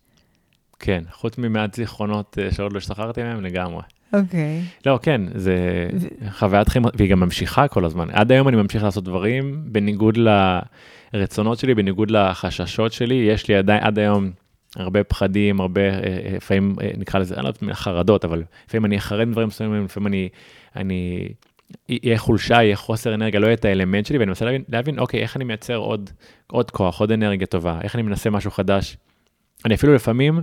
[0.79, 3.83] כן, חוץ ממעט זיכרונות אה, שעוד לא השתחררתי מהם לגמרי.
[4.15, 4.61] אוקיי.
[4.87, 5.87] לא, כן, זה
[6.31, 8.11] חוויית חיים, והיא גם ממשיכה כל הזמן.
[8.13, 10.19] עד היום אני ממשיך לעשות דברים בניגוד
[11.15, 13.15] לרצונות שלי, בניגוד לחששות שלי.
[13.15, 14.31] יש לי עדיין, עד היום
[14.77, 18.43] הרבה פחדים, הרבה, אה, אה, לפעמים אה, נקרא לזה, אני לא יודעת אם חרדות, אבל
[18.67, 20.29] לפעמים אני אחרד מדברים מסוימים, לפעמים אני,
[20.77, 21.29] אני,
[21.89, 25.23] יהיה חולשה, יהיה חוסר אנרגיה, לא יהיה את האלמנט שלי, ואני מנסה להבין, להבין, אוקיי,
[25.23, 26.11] איך אני מייצר עוד,
[26.47, 28.97] עוד כוח, עוד אנרגיה טובה, איך אני מנסה משהו חדש.
[29.65, 30.41] אני אפילו לפעמים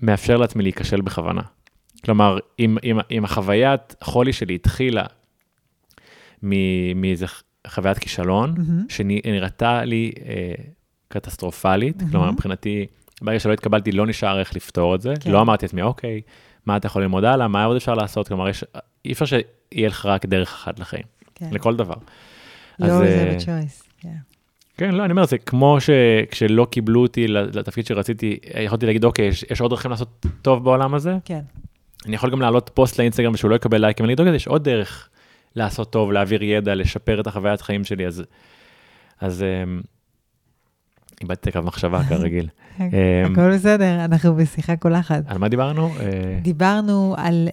[0.00, 1.42] מאפשר לעצמי להיכשל בכוונה.
[2.04, 5.04] כלומר, אם, אם, אם החוויית חולי שלי התחילה
[6.42, 7.26] מאיזה
[7.66, 8.84] חוויית כישלון, מהמם.
[8.88, 10.54] שנראתה לי אה,
[11.08, 12.10] קטסטרופלית, מהמם.
[12.10, 12.86] כלומר, מבחינתי,
[13.22, 15.14] ברגע שלא התקבלתי, לא נשאר איך לפתור את זה.
[15.20, 15.30] כן.
[15.30, 16.20] לא אמרתי לעצמי, אוקיי,
[16.66, 18.28] מה אתה יכול ללמוד הלאה, מה עוד אפשר לעשות?
[18.28, 18.64] כלומר, יש,
[19.04, 21.48] אי אפשר שיהיה לך רק דרך אחת לחיים, כן.
[21.52, 21.94] לכל דבר.
[22.78, 23.82] לא אז, זה אה, בצ'וייס.
[23.98, 24.16] כן.
[24.76, 29.44] כן, לא, אני אומר, זה כמו שכשלא קיבלו אותי לתפקיד שרציתי, יכולתי להגיד, אוקיי, יש,
[29.50, 31.40] יש עוד דרכים לעשות טוב בעולם הזה, כן.
[32.06, 34.64] אני יכול גם להעלות פוסט לאינסטגרם שהוא לא יקבל לייקים, אני אגיד, אוקיי, יש עוד
[34.64, 35.08] דרך
[35.56, 38.22] לעשות טוב, להעביר ידע, לשפר את החוויית חיים שלי, אז,
[39.20, 39.80] אז אמ,
[41.20, 42.48] איבדתי הקו מחשבה כרגיל.
[42.80, 42.86] אמ,
[43.32, 45.22] הכל בסדר, אנחנו בשיחה קולחת.
[45.26, 45.88] על מה דיברנו?
[46.00, 47.48] אה, דיברנו על,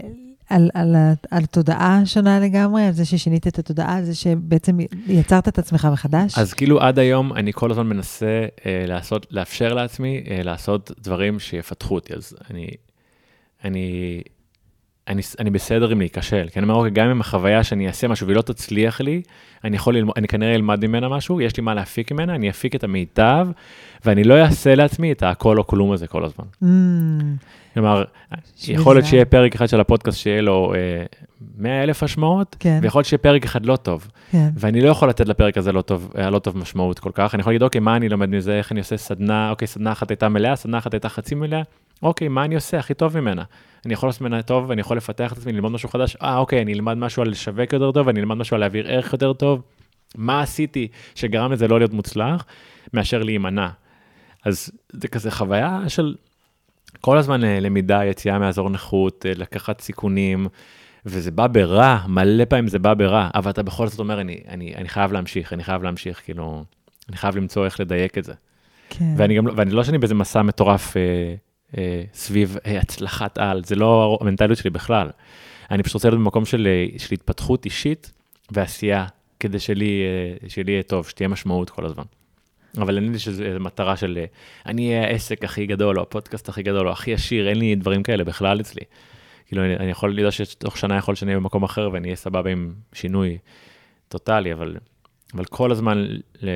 [0.50, 0.96] על, על,
[1.32, 5.88] על תודעה שונה לגמרי, על זה ששינית את התודעה, על זה שבעצם יצרת את עצמך
[5.92, 6.38] מחדש.
[6.38, 11.40] אז כאילו עד היום אני כל הזמן מנסה אה, לעשות, לאפשר לעצמי אה, לעשות דברים
[11.40, 12.68] שיפתחו אותי, אז אני,
[13.64, 14.22] אני,
[15.10, 18.28] אני, אני בסדר עם להיכשל, כי אני אומר, אוקיי, גם אם החוויה שאני אעשה משהו
[18.28, 19.22] והיא לא תצליח לי,
[19.64, 22.76] אני יכול ללמוד, אני כנראה אלמד ממנה משהו, יש לי מה להפיק ממנה, אני אפיק
[22.76, 23.48] את המיטב,
[24.06, 26.46] ואני לא אעשה לעצמי את הכל או כלום הזה כל הזמן.
[26.64, 26.66] Mm,
[27.74, 28.04] כלומר,
[28.68, 31.06] יכול להיות שיהיה פרק אחד של הפודקאסט שיהיה לו אה,
[31.58, 34.08] 100 אלף השמעות, כן, ויכול להיות שיהיה פרק אחד לא טוב.
[34.32, 37.36] כן, ואני לא יכול לתת לפרק הזה לא טוב, אה, לא טוב משמעות כל כך.
[37.36, 40.10] אני יכול להגיד, אוקיי, מה אני לומד מזה, איך אני עושה סדנה, אוקיי, סדנה אחת
[40.10, 41.62] הייתה מלאה, סדנה אחת הייתה חצי מלאה,
[42.04, 43.44] אוקיי, מה אני עושה הכי טוב ממנה?
[43.86, 46.62] אני יכול לעשות ממנה טוב, ואני יכול לפתח את עצמי, ללמוד משהו חדש, אה, אוקיי,
[46.62, 49.62] אני אלמד משהו על לשווק יותר טוב, אני אלמד משהו על להעביר ערך יותר טוב.
[50.16, 52.46] מה עשיתי שגרם לזה לא להיות מוצלח,
[52.94, 53.70] מאשר להימנע.
[54.46, 56.16] אז זה כזה חוויה של
[57.02, 60.48] כל הזמן אה, למידה, יציאה מאזור נוחות, אה, לקחת סיכונים,
[61.06, 64.76] וזה בא ברע, מלא פעמים זה בא ברע, אבל אתה בכל זאת אומר, אני, אני,
[64.76, 66.64] אני חייב להמשיך, אני חייב להמשיך, כאילו,
[67.10, 68.34] אני חייב למצוא איך לדייק את זה.
[68.90, 69.14] כן.
[69.18, 71.36] ואני גם לא, ואני לא שאני באיזה מסע מטורף אה,
[72.14, 75.10] סביב אה, הצלחת על, זה לא המנטליות שלי בכלל.
[75.72, 78.12] אני פשוט רוצה להיות במקום של, אה, של התפתחות אישית
[78.52, 79.06] ועשייה,
[79.40, 80.04] כדי שלי,
[80.44, 82.04] אה, שלי יהיה טוב, שתהיה משמעות כל הזמן.
[82.78, 84.26] אבל אין לי שזו מטרה של אה,
[84.66, 88.04] אני אהיה העסק הכי גדול, או הפודקאסט הכי גדול, או הכי עשיר, אין לי דברים
[88.04, 88.82] כאלה בכלל אצלי.
[89.48, 92.50] כאילו, אני, אני יכול לדעת שתוך שנה יכול שאני אהיה במקום אחר ואני אהיה סבבה
[92.50, 93.38] עם שינוי
[94.08, 94.78] טוטאלי, אבל,
[95.34, 95.98] אבל כל הזמן
[96.42, 96.50] ל,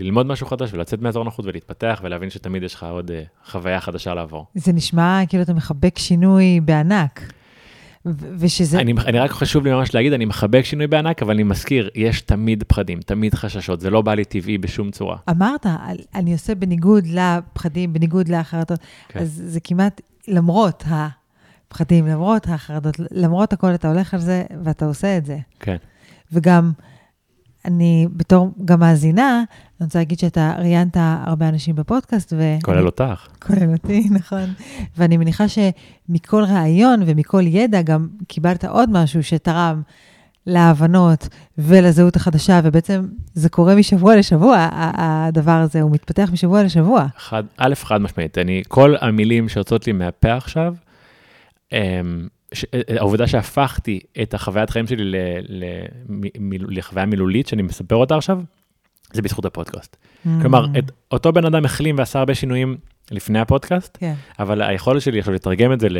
[0.00, 4.14] ללמוד משהו חדש ולצאת מאזור נוחות ולהתפתח ולהבין שתמיד יש לך עוד uh, חוויה חדשה
[4.14, 4.46] לעבור.
[4.54, 7.32] זה נשמע כאילו אתה מחבק שינוי בענק.
[8.06, 8.78] ו- ושזה...
[8.78, 12.20] אני, אני רק חשוב לי ממש להגיד, אני מחבק שינוי בענק, אבל אני מזכיר, יש
[12.20, 15.16] תמיד פחדים, תמיד חששות, זה לא בא לי טבעי בשום צורה.
[15.30, 15.66] אמרת,
[16.14, 19.20] אני עושה בניגוד לפחדים, בניגוד להחרטות, כן.
[19.20, 25.16] אז זה כמעט למרות הפחדים, למרות החרדות, למרות הכל אתה הולך על זה ואתה עושה
[25.16, 25.38] את זה.
[25.60, 25.76] כן.
[26.32, 26.72] וגם,
[27.64, 29.42] אני בתור גם מאזינה,
[29.80, 32.56] אני רוצה להגיד שאתה ראיינת הרבה אנשים בפודקאסט, ו...
[32.62, 33.26] כולל אותך.
[33.46, 34.54] כולל אותי, נכון.
[34.96, 39.82] ואני מניחה שמכל ראיון ומכל ידע גם קיבלת עוד משהו שתרם
[40.46, 47.06] להבנות ולזהות החדשה, ובעצם זה קורה משבוע לשבוע, הדבר הזה, הוא מתפתח משבוע לשבוע.
[47.16, 50.74] חד, א', חד משמעית, אני, כל המילים שיוצאות לי מהפה עכשיו,
[51.72, 52.28] אמ,
[52.96, 55.16] העובדה שהפכתי את החוויית חיים שלי ל,
[55.48, 55.64] ל,
[56.38, 58.40] מ, לחוויה מילולית, שאני מספר אותה עכשיו,
[59.12, 59.96] זה בזכות הפודקאסט.
[60.40, 60.78] כלומר, Mm.
[60.78, 62.76] את, אותו בן אדם החלים ועשה הרבה שינויים
[63.10, 64.14] לפני הפודקאסט, כן.
[64.38, 65.96] אבל היכולת שלי עכשיו לתרגם את זה ל,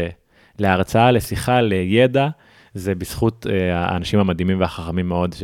[0.59, 2.29] להרצאה, לשיחה, לידע,
[2.75, 5.43] זה בזכות אה, האנשים המדהימים והחכמים מאוד ש,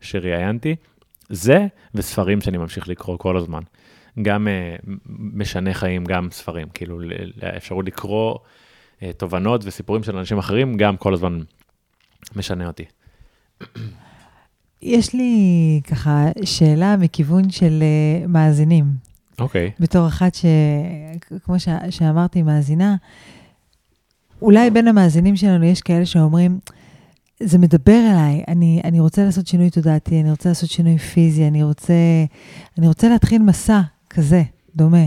[0.00, 0.76] שראיינתי.
[1.28, 3.62] זה וספרים שאני ממשיך לקרוא כל הזמן.
[4.22, 4.76] גם אה,
[5.08, 7.00] משנה חיים, גם ספרים, כאילו
[7.42, 8.38] האפשרות לקרוא אה,
[9.16, 11.40] תובנות וסיפורים של אנשים אחרים, גם כל הזמן
[12.36, 12.84] משנה אותי.
[14.82, 18.84] יש לי ככה שאלה מכיוון של uh, מאזינים.
[19.38, 20.44] אוקיי, בתור אחת ש...
[21.44, 21.68] כמו ש...
[21.90, 22.96] שאמרתי, מאזינה,
[24.42, 26.58] אולי בין המאזינים שלנו יש כאלה שאומרים,
[27.42, 31.62] זה מדבר אליי, אני, אני רוצה לעשות שינוי תודעתי, אני רוצה לעשות שינוי פיזי, אני
[31.62, 31.94] רוצה,
[32.78, 34.42] אני רוצה להתחיל מסע כזה,
[34.76, 35.06] דומה.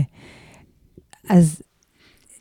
[1.28, 1.62] אז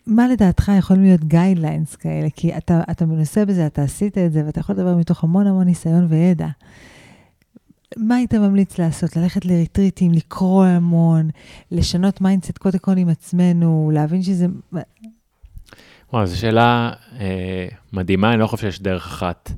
[0.07, 2.27] מה לדעתך יכולים להיות guidelines כאלה?
[2.35, 5.65] כי אתה, אתה מנוסה בזה, אתה עשית את זה, ואתה יכול לדבר מתוך המון המון
[5.65, 6.47] ניסיון וידע.
[7.97, 9.17] מה היית ממליץ לעשות?
[9.17, 11.29] ללכת לריטריטים, לקרוא המון,
[11.71, 14.45] לשנות mindset קודם כל עם עצמנו, להבין שזה...
[16.13, 19.51] וואו, זו שאלה אה, מדהימה, אני לא חושב שיש דרך אחת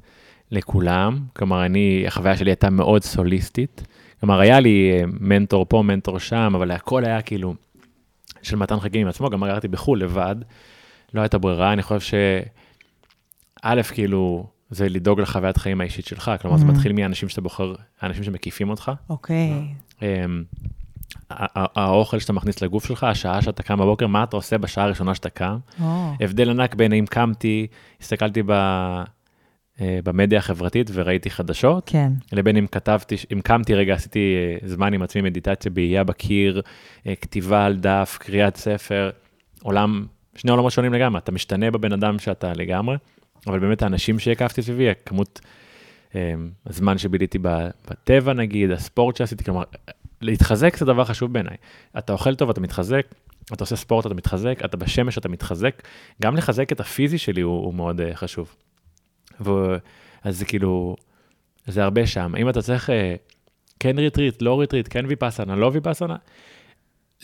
[0.52, 1.20] לכולם.
[1.36, 3.84] כלומר, אני, החוויה שלי הייתה מאוד סוליסטית.
[4.20, 7.56] כלומר, היה לי אה, מנטור פה, מנטור שם, אבל הכל היה כאילו
[8.46, 10.36] של מתן חכימי עם עצמו, גם גרתי בחו"ל לבד,
[11.14, 12.14] לא הייתה ברירה, אני חושב ש...
[13.64, 16.68] א', כאילו, זה לדאוג לחוויית חיים האישית שלך, כלומר, זה Mhm.
[16.68, 18.92] מתחיל מהאנשים שאתה בוחר, האנשים שמקיפים אותך.
[19.10, 19.52] אוקיי,
[20.02, 20.44] אמ,
[21.30, 24.84] ה- ה- האוכל שאתה מכניס לגוף שלך, השעה שאתה קם בבוקר, מה אתה עושה בשעה
[24.86, 25.58] הראשונה שאתה קם.
[25.82, 27.68] או, הבדל ענק בין אם קמתי,
[28.02, 28.52] הסתכלתי ב,
[29.82, 35.02] במדיה החברתית וראיתי חדשות, כן, לבין אם כתבתי, אם קמתי רגע, עשיתי אה, זמן עם
[35.02, 36.62] עצמי, מדיטציה, באייה בקיר,
[37.08, 39.10] אה, כתיבה על דף, קריאת ספר,
[39.64, 42.98] עולם, שני עולמות שונים לגמרי, אתה משתנה בבן אדם שאתה לגמרי,
[43.48, 45.42] אבל באמת האנשים שהקפתי סביבי, הכמות,
[46.16, 46.34] אה,
[46.66, 47.38] הזמן שביליתי
[47.90, 49.64] בטבע נגיד, הספורט שעשיתי, כלומר,
[50.22, 51.58] להתחזק זה דבר חשוב בעיניי.
[51.98, 53.06] אתה אוכל טוב, אתה מתחזק,
[53.54, 55.82] אתה עושה ספורט, אתה מתחזק, אתה בשמש, אתה מתחזק.
[56.22, 58.56] גם לחזק את הפיזי שלי הוא, הוא מאוד uh, חשוב.
[60.24, 60.96] אז זה כאילו,
[61.68, 62.34] זה הרבה שם.
[62.38, 62.94] אם אתה צריך uh,
[63.80, 66.16] כן ריטריט, לא ריטריט, כן ויפאסנה, לא ויפאסנה,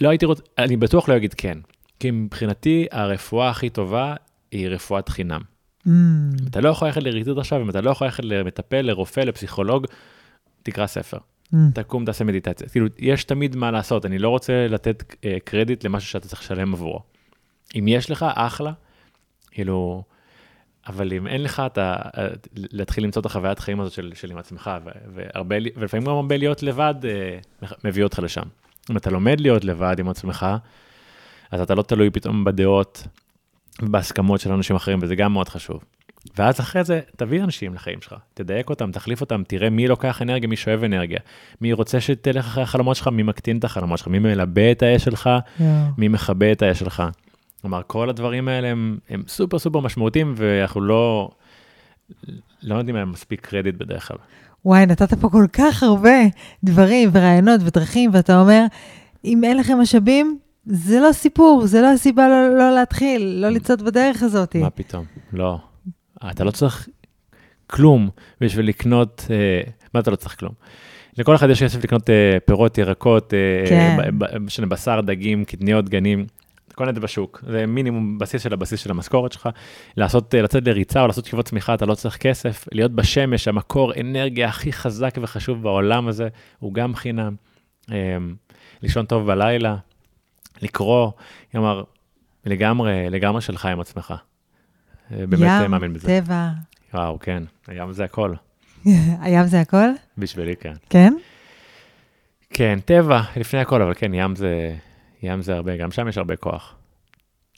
[0.01, 1.57] לא הייתי רוצה, אני בטוח לא אגיד כן.
[1.99, 4.15] כי מבחינתי הרפואה הכי טובה
[4.51, 5.41] היא רפואת חינם.
[5.87, 5.91] Mm,
[6.47, 9.87] אתה לא יכול ללכת לריטריט עכשיו, אם אתה לא יכול ללכת למטפל, לרופא, לפסיכולוג,
[10.63, 11.17] תקרא ספר.
[11.17, 12.69] mm, תקום, תעשה מדיטציה.
[12.69, 16.73] כאילו, יש תמיד מה לעשות, אני לא רוצה לתת אה, קרדיט למשהו שאתה צריך לשלם
[16.73, 16.99] עבורו.
[17.79, 18.71] אם יש לך, אחלה,
[19.51, 20.03] כאילו,
[20.87, 24.37] אבל אם אין לך, אתה, אה, להתחיל למצוא את החוויית חיים הזאת של, של עם
[24.37, 24.71] עצמך,
[25.13, 27.37] והרבה, ולפעמים גם הרבה להיות לבד אה,
[27.83, 28.43] מביא אותך לשם.
[28.91, 30.45] אם אתה לומד להיות לבד עם עצמך,
[31.51, 33.07] אז אתה לא תלוי פתאום בדעות
[33.81, 35.83] ובהסכמות של אנשים אחרים, וזה גם מאוד חשוב.
[36.37, 40.49] ואז אחרי זה, תביא אנשים לחיים שלך, תדייק אותם, תחליף אותם, תראה מי לוקח אנרגיה,
[40.49, 41.19] מי שואב אנרגיה,
[41.61, 45.03] מי רוצה שתלך אחרי החלומות שלך, מי מקטין את החלומות שלך, מי מלבה את האש
[45.03, 45.29] שלך,
[45.59, 45.69] יואו.
[45.97, 47.03] מי מכבה את האש שלך.
[47.61, 51.29] כלומר, כל הדברים האלה הם, הם סופר סופר משמעותיים, ואנחנו לא,
[52.63, 54.17] לא נותנים להם מספיק קרדיט בדרך כלל.
[54.65, 56.17] וואי, נתת פה כל כך הרבה
[56.63, 58.65] דברים ורעיונות ודרכים, ואתה אומר,
[59.25, 63.81] אם אין לכם משאבים, זה לא סיפור, זה לא הסיבה לא, לא להתחיל, לא לצעוד
[63.81, 64.55] בדרך הזאת.
[64.55, 65.05] מה פתאום?
[65.33, 65.59] לא.
[66.31, 66.87] אתה לא צריך
[67.67, 68.09] כלום
[68.41, 70.53] בשביל לקנות, אה, מה אתה לא צריך כלום?
[71.17, 74.69] לכל אחד יש כסף לקנות אה, פירות, ירקות, אה, כן.
[74.69, 76.25] בשר, דגים, קטניות, גנים.
[76.81, 79.49] קונה את זה בשוק, זה מינימום בסיס של הבסיס של המשכורת שלך.
[79.97, 82.67] לעשות, אה, לצאת לריצה או לעשות שכיבות צמיחה, אתה לא צריך כסף.
[82.71, 86.27] להיות בשמש, המקור אנרגיה הכי חזק וחשוב בעולם הזה,
[86.59, 87.35] הוא גם חינם.
[87.91, 88.17] אה,
[88.81, 89.75] לישון טוב בלילה,
[90.61, 91.11] לקרוא,
[91.51, 91.83] כלומר,
[92.45, 94.13] לגמרי, לגמרי שלך עם עצמך.
[95.11, 96.07] אה, באמת ים, מאמין בזה.
[96.07, 96.49] טבע.
[96.93, 98.33] וואו, כן, הים זה הכל,
[99.21, 99.89] הים זה הכל?
[100.17, 100.73] בשבילי, כן.
[100.89, 101.13] כן?
[102.49, 104.75] כן, טבע, לפני הכל, אבל כן, ים זה,
[105.23, 106.75] ים זה הרבה, גם שם יש הרבה כוח.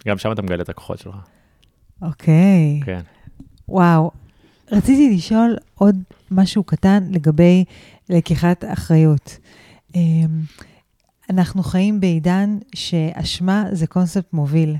[0.07, 1.16] גם שם אתה מגלה את הכוחות שלך,
[2.01, 2.80] אוקיי.
[2.86, 3.01] כן.
[3.70, 4.11] וואו.
[4.72, 5.95] רציתי לשאול עוד
[6.32, 7.64] משהו קטן לגבי
[8.09, 9.38] לקיחת אחריות.
[9.95, 10.41] אמ,
[11.30, 14.76] אנחנו חיים בעידן שאשמה זה קונספט מוביל,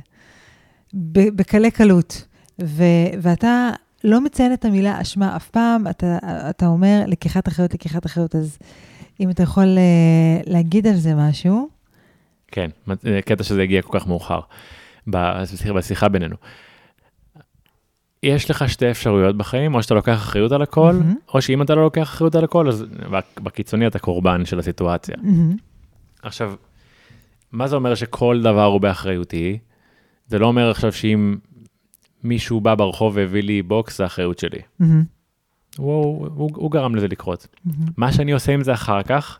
[1.36, 2.26] בקלי קלות,
[2.62, 3.70] ו- ואתה
[4.04, 6.18] לא מציין את המילה אשמה אף פעם, אתה,
[6.50, 8.58] אתה אומר לקיחת אחריות, לקיחת אחריות, אז
[9.20, 11.70] אם אתה יכול אה, להגיד על זה משהו.
[12.54, 12.70] כן,
[13.26, 14.40] קטע שזה הגיע כל כך מאוחר
[15.08, 16.36] בשיחה, בינינו.
[18.24, 21.16] יש לך שתי אפשרויות בחיים, או שאתה לוקח אחריות על הכל, מהמם.
[21.34, 22.86] או שאם אתה לא לוקח אחריות על הכל, אז
[23.44, 25.16] בקיצוני אתה קורבן של הסיטואציה.
[25.22, 25.56] מהמם.
[26.22, 26.54] עכשיו,
[27.52, 29.58] מה זה אומר שכל דבר הוא באחריותי?
[30.28, 31.36] זה לא אומר עכשיו שאם
[32.24, 34.60] מישהו בא ברחוב והביא לי בוקס, זה האחריות שלי.
[34.80, 35.04] מהמם.
[35.78, 37.48] הוא, הוא, הוא גרם לזה לקרות.
[37.66, 37.86] מהמם.
[37.98, 39.40] מה שאני עושה עם זה אחר כך,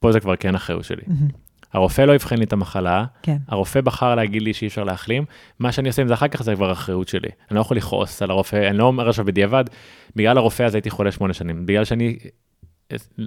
[0.00, 1.02] פה זה כבר כן אחריות שלי.
[1.06, 1.28] מהמם.
[1.72, 3.36] הרופא לא אבחן לי את המחלה, כן.
[3.48, 5.24] הרופא בחר להגיד לי שאי אפשר להחלים,
[5.58, 7.28] מה שאני עושה עם זה אחר כך זה כבר אחריות שלי.
[7.50, 9.64] אני לא יכול לכעוס על הרופא, אני לא אומר עכשיו בדיעבד,
[10.16, 12.18] בגלל הרופא הזה הייתי חולה שמונה שנים, בגלל שאני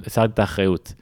[0.06, 0.94] הסרתי את האחריות.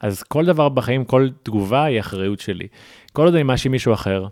[0.00, 2.66] אז כל דבר בחיים, כל תגובה היא אחריות שלי.
[3.12, 4.26] כל עוד אני מאשים מישהו אחר,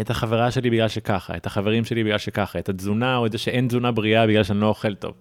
[0.00, 3.38] את החברה שלי בגלל שככה, את החברים שלי בגלל שככה, את התזונה או את זה
[3.38, 5.14] שאין תזונה בריאה בגלל שאני לא אוכל טוב.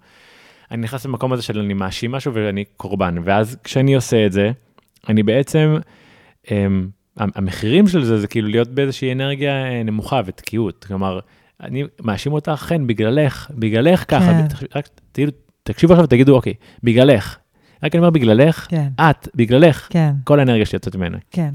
[0.71, 4.51] אני נכנס למקום הזה של אני מאשים משהו ואני קורבן, ואז כשאני עושה את זה,
[5.09, 5.77] אני בעצם,
[7.17, 11.19] המחירים של זה זה כאילו להיות באיזושהי אנרגיה אה, נמוכה ותקיעות, כלומר,
[11.61, 14.65] אני מאשים אותך, חן, בגללך, בגללך ככה, כן.
[14.75, 15.31] רק תגידו,
[15.63, 17.37] תקשיבו עכשיו ותגידו, אוקיי, בגללך.
[17.83, 21.17] רק אני אומר בגללך, כן, את, בגללך, כן, כל האנרגיה שיוצאת ממני.
[21.31, 21.49] כן,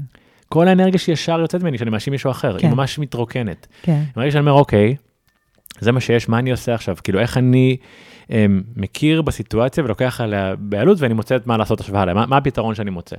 [0.49, 2.67] כל האנרגיה שישר יוצאת ממני, שאני מאשים מישהו אחר, כן.
[2.67, 3.67] היא ממש מתרוקנת.
[3.81, 4.03] כן.
[4.15, 4.95] ברגע שאני אומר, אוקיי,
[5.79, 6.95] זה מה שיש, מה אני עושה עכשיו?
[7.03, 7.77] כאילו, איך אני
[8.29, 12.75] אמ, מכיר בסיטואציה ולוקח עליה בעלות ואני מוצא את מה לעשות הלאה, מה, מה הפתרון
[12.75, 13.15] שאני מוצא?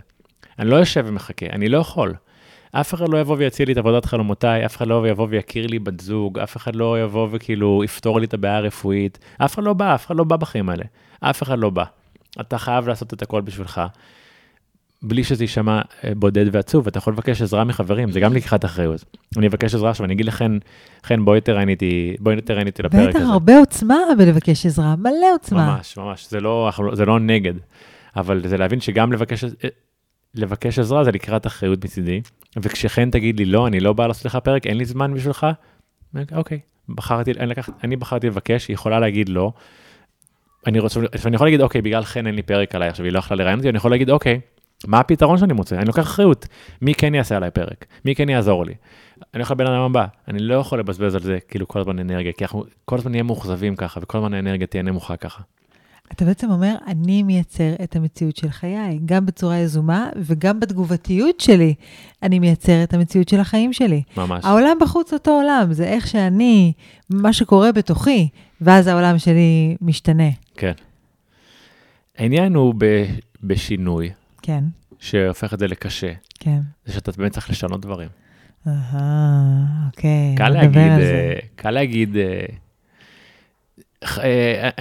[0.59, 2.15] אני לא יושב ומחכה, אני לא יכול.
[2.73, 5.79] אף אחד לא יבוא ויציע לי את עבודת חלומותיי, אף אחד לא יבוא ויכיר לי
[5.79, 9.73] בת זוג, אף אחד לא יבוא וכאילו יפתור לי את הבעיה הרפואית, אף אחד לא
[9.73, 10.85] בא, אף אחד לא בא בחיים האלה,
[11.21, 11.85] אף אחד לא בא.
[12.41, 13.81] אתה חייב לעשות את הכל בשבילך,
[15.03, 19.05] בלי שזה יישמע אה, בודד ועצוב, אתה יכול לבקש עזרה מחברים, זה גם לקיחת אחריות.
[19.37, 20.53] אני אבקש עזרה עכשיו, אני אגיד לכן,
[21.05, 23.33] חן, בואי תראייני איתי, בואי תראייני אותי לפרק בטח, הזה.
[23.33, 25.75] הרבה עוצמה בלבקש עזרה, מלא עוצמה.
[25.77, 27.55] ממש, ממש, זה לא, לא- זה לא נגד,
[28.17, 29.49] אבל זה להבין שגם לבקש, אה,
[30.35, 32.20] לבקש עזרה זה לקראת אחריות מצידי,
[32.57, 35.47] וכשחן תגיד לי, לא, אני לא בא לעשות לך פרק, אין לי זמן בשבילך,
[36.32, 39.53] אוקיי, בחרתי, אני, לקח, אני בחרתי לבקש, היא יכולה להגיד לא.
[40.66, 43.18] אני רוצה, אני יכול להגיד, אוקיי, בגלל חן אין לי פרק עליי, עכשיו היא לא
[43.18, 44.41] יכלה לראיין אותי, אני יכול להגיד, אוקיי,
[44.87, 45.76] מה הפתרון שאני מוצא?
[45.76, 46.47] אני לוקח אחריות,
[46.82, 47.87] מי כן יעשה עליי פרק?
[48.05, 48.72] מי כן יעזור לי?
[48.72, 52.32] אני הולך לבן אדם הבא, אני לא יכול לבזבז על זה כאילו כל הזמן אנרגיה,
[52.32, 55.43] כי אנחנו כל הזמן נהיה מאוכזבים ככה, וכל הזמן האנרגיה תהיה נמוכה ככה.
[56.13, 61.75] אתה בעצם אומר, אני מייצר את המציאות של חיי, גם בצורה יזומה וגם בתגובתיות שלי,
[62.23, 64.03] אני מייצר את המציאות של החיים שלי.
[64.17, 64.45] ממש.
[64.45, 66.73] העולם בחוץ אותו עולם, זה איך שאני,
[67.11, 68.29] מה שקורה בתוכי,
[68.61, 70.31] ואז העולם שלי משתנה.
[70.55, 70.73] כן.
[72.19, 73.05] העניין הוא ב,
[73.43, 74.11] בשינוי,
[74.43, 74.65] כן,
[74.99, 76.61] שהופך את זה לקשה, כן.
[76.87, 78.09] זה שאתה באמת צריך לשנות דברים.
[78.67, 80.35] אהה, אוקיי.
[80.37, 80.77] קל להגיד.
[80.77, 82.45] אה, קל להגיד, אה,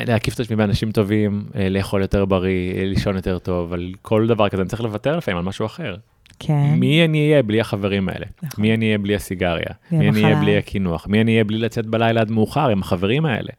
[0.07, 4.27] להקיף את עצמי באנשים טובים, אה, לאכול יותר בריא, אה, לישון יותר טוב, אבל כל
[4.27, 5.95] דבר כזה אני צריך לוותר לפעמים על משהו אחר.
[6.39, 6.73] כן.
[6.75, 8.25] מי אני אהיה בלי החברים האלה?
[8.43, 8.61] נכון.
[8.61, 9.65] מי אני אהיה בלי הסיגריה?
[9.91, 10.41] בלי מי אני אהיה.
[10.41, 11.07] בלי הקינוח?
[11.07, 13.49] מי אני אהיה בלי לצאת בלילה עד מאוחר עם החברים האלה?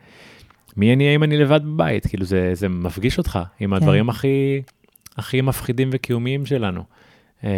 [0.76, 2.06] מי אני אהיה אם אני לבד בבית?
[2.06, 3.76] כאילו זה, זה מפגיש אותך עם כן.
[3.76, 4.62] הדברים הכי,
[5.16, 6.82] הכי מפחידים וקיומיים שלנו.
[7.44, 7.48] אמ,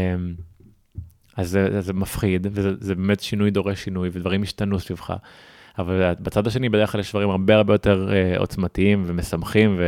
[1.36, 5.16] אז זה, זה מפחיד, וזה זה באמת שינוי דורש שינוי, ודברים השתנו סביבך.
[5.78, 9.80] אבל בצד השני בדרך כלל יש דברים הרבה הרבה יותר אה, עוצמתיים ומשמחים,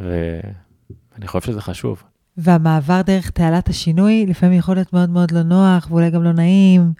[0.00, 2.02] ואני חושב שזה חשוב.
[2.36, 6.92] והמעבר דרך תעלת השינוי לפעמים יכול להיות מאוד מאוד לא נוח, ואולי גם לא נעים,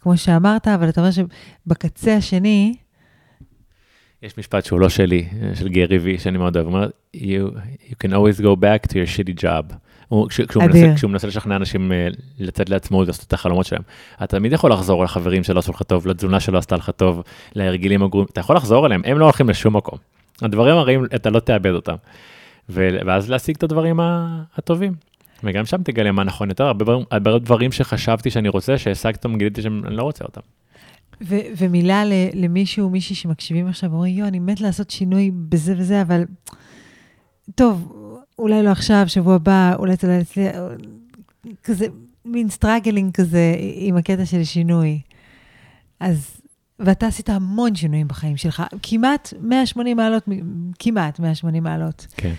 [0.00, 2.74] כמו שאמרת, אבל אתה אומר שבקצה השני,
[4.24, 7.58] יש משפט שהוא לא שלי, של גרי וי, שאני מאוד אוהב, הוא אומר, you,
[7.90, 9.74] you can always go back to your shitty job.
[10.14, 10.64] הוא, כש, כשהוא.
[10.64, 12.08] מנסה, כשהוא מנסה לשכנע אנשים אה,
[12.38, 13.82] לצאת לעצמאות ולעשות את החלומות שלהם,
[14.16, 17.22] אתה תמיד יכול לחזור לחברים שלא עשו לך טוב, לתזונה שלא עשתה לך טוב,
[17.54, 19.98] להרגלים הגרועים, אתה יכול לחזור אליהם, הם לא הולכים לשום מקום.
[20.42, 21.94] הדברים הרעים, אתה לא תאבד אותם.
[22.68, 24.00] ו- ואז להשיג את הדברים
[24.56, 24.92] הטובים.
[25.44, 29.38] וגם שם תגלה מה נכון יותר, הרבה דברים, הרבה דברים שחשבתי שאני רוצה, שהשגתי אותם,
[29.38, 30.40] גיליתי שאני לא רוצה אותם.
[31.22, 36.02] ו- ומילה ל- למישהו, מישהי שמקשיבים עכשיו, אומרים, יואו, אני מת לעשות שינוי בזה וזה,
[36.02, 36.24] אבל
[37.54, 37.92] טוב,
[38.38, 40.56] אולי לא עכשיו, שבוע הבא, אולי זה לא יצליח,
[41.64, 41.86] כזה,
[42.24, 45.00] מין struggling כזה עם הקטע של שינוי.
[46.00, 46.40] אז,
[46.78, 50.28] ואתה עשית המון שינויים בחיים שלך, כמעט 180 מעלות,
[50.78, 52.06] כמעט 180 מעלות.
[52.16, 52.32] כן.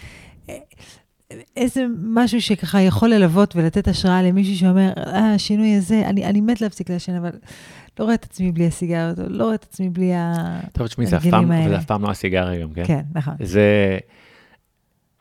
[1.57, 6.61] איזה משהו שככה יכול ללוות ולתת השראה למישהו שאומר, אה, השינוי הזה, אני, אני מת
[6.61, 7.29] להפסיק לעשן, אבל
[7.99, 10.11] לא רואה את עצמי בלי הסיגריות, לא רואה את עצמי בלי
[10.71, 12.85] טוב, תשמעי, זה אף פעם, זה אף פעם לא הסיגריה גם, כן?
[12.85, 13.33] כן, נכון.
[13.39, 13.97] זה,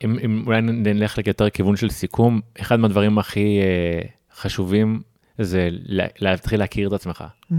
[0.04, 4.00] אם, אם אולי נלך ליותר כיוון של סיכום, אחד מהדברים הכי אה,
[4.34, 5.02] חשובים
[5.38, 5.68] זה
[6.18, 7.24] להתחיל להכיר את עצמך.
[7.24, 7.54] Mm.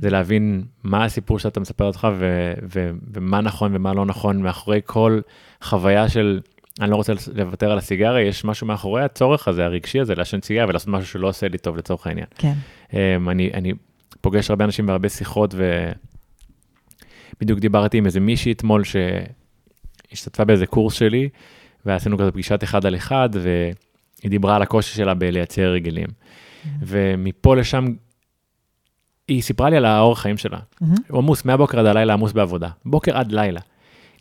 [0.00, 4.80] זה להבין מה הסיפור שאתה מספר אותך ו, ו, ומה נכון ומה לא נכון מאחורי
[4.84, 5.20] כל
[5.62, 6.40] חוויה של...
[6.80, 10.66] אני לא רוצה לוותר על הסיגריה, יש משהו מאחורי הצורך הזה, הרגשי הזה, לעשן סיגריה
[10.68, 12.26] ולעשות משהו שלא עושה לי טוב לצורך העניין.
[12.38, 12.52] כן.
[12.90, 12.94] Um,
[13.30, 13.72] אני, אני
[14.20, 15.54] פוגש הרבה אנשים בהרבה שיחות,
[17.38, 21.28] ובדיוק דיברתי עם איזה מישהי אתמול שהשתתפה באיזה קורס שלי,
[21.86, 26.06] ועשינו כזה פגישת אחד על אחד, והיא דיברה על הקושי שלה בלייצר רגילים.
[26.06, 26.68] Mm-hmm.
[26.80, 27.86] ומפה לשם,
[29.28, 30.58] היא סיפרה לי על האורח חיים שלה.
[30.58, 30.84] Mm-hmm.
[31.08, 32.68] הוא עמוס מהבוקר עד הלילה, עמוס בעבודה.
[32.84, 33.60] בוקר עד לילה.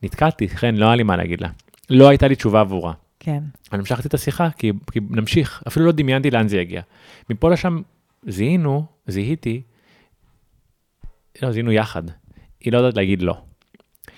[0.03, 1.49] נתקעתי, כן, לא היה לי מה להגיד לה.
[1.89, 2.93] לא הייתה לי תשובה עבורה.
[3.19, 3.43] כן.
[3.71, 6.81] אני המשכתי את השיחה, כי, כי נמשיך, אפילו לא דמיינתי לאן זה יגיע.
[7.29, 7.81] מפה לשם
[8.27, 9.61] זיהינו, זיהיתי,
[11.41, 12.03] לא, זיהינו יחד.
[12.59, 13.41] היא לא יודעת להגיד לא.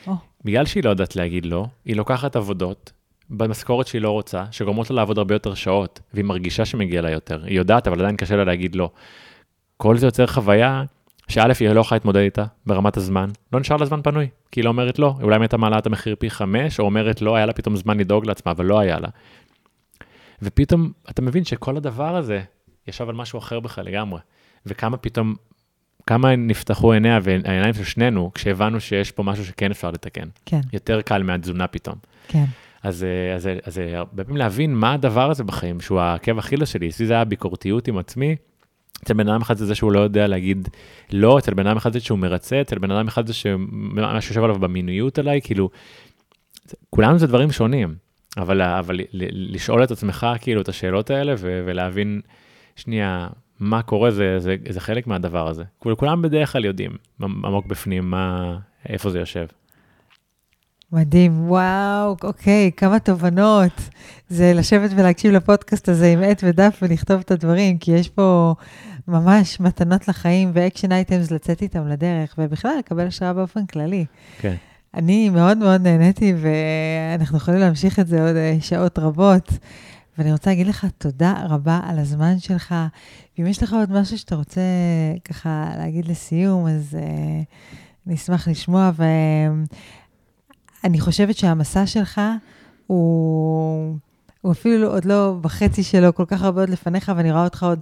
[0.06, 0.12] Oh.
[0.46, 2.92] בגלל שהיא לא יודעת להגיד לא, היא לוקחת עבודות
[3.30, 7.44] במשכורת שהיא לא רוצה, שגורמות לה לעבוד הרבה יותר שעות, והיא מרגישה שמגיע לה יותר.
[7.44, 8.90] היא יודעת, אבל עדיין קשה לה להגיד לא.
[9.78, 10.84] כל זה יוצר חוויה
[11.28, 14.64] שא' היא לא יכולה להתמודד איתה ברמת הזמן, לא נשאר לה זמן פנוי, כי היא
[14.66, 17.46] לא אומרת לא, אולי אם הייתה מעלה את המחיר פי חמש, או אומרת לא, היה
[17.46, 19.08] לה פתאום זמן לדאוג לעצמה, אבל לא היה לה.
[20.42, 22.42] ופתאום אתה מבין שכל הדבר הזה
[22.88, 24.20] ישב על משהו אחר בכלל לגמרי,
[24.66, 25.36] וכמה פתאום,
[26.08, 30.28] כמה נפתחו עיניה והעיניים של שנינו, כשהבנו שיש פה משהו שכן אפשר לתקן.
[30.46, 30.62] כן.
[30.74, 31.96] יותר קל מהתזונה פתאום.
[32.28, 32.46] כן.
[32.84, 33.06] אז,
[33.36, 37.14] אז, אז הרבה פעמים להבין מה הדבר הזה בחיים, שהוא העקב אכילס שלי, אצלי זה
[37.14, 38.36] היה ביקורתיות עם עצמי,
[39.04, 40.68] אצל בן אדם אחד זה זה שהוא לא יודע להגיד
[41.12, 44.44] לא, אצל בן אדם אחד זה שהוא מרצה, אצל בן אדם אחד זה שמה שיושב
[44.44, 45.70] עליו במינויות עליי, כאילו,
[46.90, 47.96] כולנו זה דברים שונים,
[48.38, 52.22] אבל, אבל לשאול את עצמך כאילו את השאלות האלה ו, ולהבין
[52.76, 53.28] שנייה
[53.60, 55.64] מה קורה זה, זה, זה חלק מהדבר הזה.
[55.80, 58.58] כולם בדרך כלל יודעים עמוק בפנים מה,
[58.90, 59.46] איפה זה יושב.
[60.92, 63.90] מדהים, וואו, אוקיי, כמה תובנות.
[64.30, 68.56] זה לשבת ולהקשיב לפודקאסט הזה עם עט ודף ולכתוב את הדברים, כי יש פה
[69.08, 74.06] ממש מתנות לחיים ואקשן אייטמס לצאת איתם לדרך, ובכלל לקבל השראה באופן כללי.
[74.40, 74.56] כן.
[74.94, 79.52] אני מאוד מאוד נהניתי, ואנחנו יכולים להמשיך את זה עוד אה, שעות רבות.
[80.18, 82.76] ואני רוצה להגיד לך תודה רבה על הזמן שלך.
[83.38, 84.62] ואם יש לך עוד משהו שאתה רוצה
[85.26, 87.46] ככה להגיד לסיום, אז uh,
[88.08, 88.92] אני אשמח לשמוע.
[88.98, 89.04] ו...
[90.88, 92.22] אני חושבת שהמסע שלך
[92.88, 93.98] הוא,
[94.42, 97.80] הוא אפילו עוד לא בחצי שלו, כל כך הרבה עוד לפניך, ואני רואה אותך עוד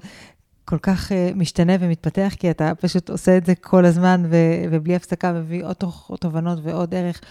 [0.65, 4.95] כל כך uh, משתנה ומתפתח, כי אתה פשוט עושה את זה כל הזמן, ו- ובלי
[4.95, 5.75] הפסקה, מביא עוד,
[6.07, 7.21] עוד תובנות ועוד ערך.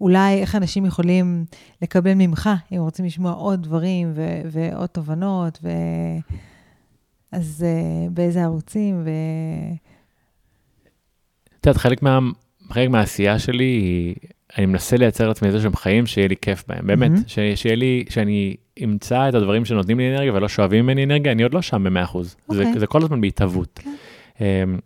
[0.00, 1.44] אולי איך אנשים יכולים
[1.82, 5.68] לקבל ממך, אם רוצים לשמוע עוד דברים ו- ועוד תובנות, ו...
[7.32, 9.10] אז uh, באיזה ערוצים, ו...
[11.60, 12.18] את יודעת, חלק, מה,
[12.72, 14.14] חלק מהעשייה שלי היא
[14.58, 17.26] אני מנסה לייצר לעצמי איזה שהם חיים שיהיה לי כיף בהם, באמת, mm-hmm.
[17.28, 21.42] ש, שיהיה לי, שאני אמצא את הדברים שנותנים לי אנרגיה ולא שואבים ממני אנרגיה, אני
[21.42, 22.18] עוד לא שם ב-100%, okay.
[22.48, 22.78] זה, אוקיי.
[22.78, 23.80] זה כל הזמן בהתהוות.
[23.82, 23.88] Okay.
[24.38, 24.44] כן.
[24.76, 24.80] Um,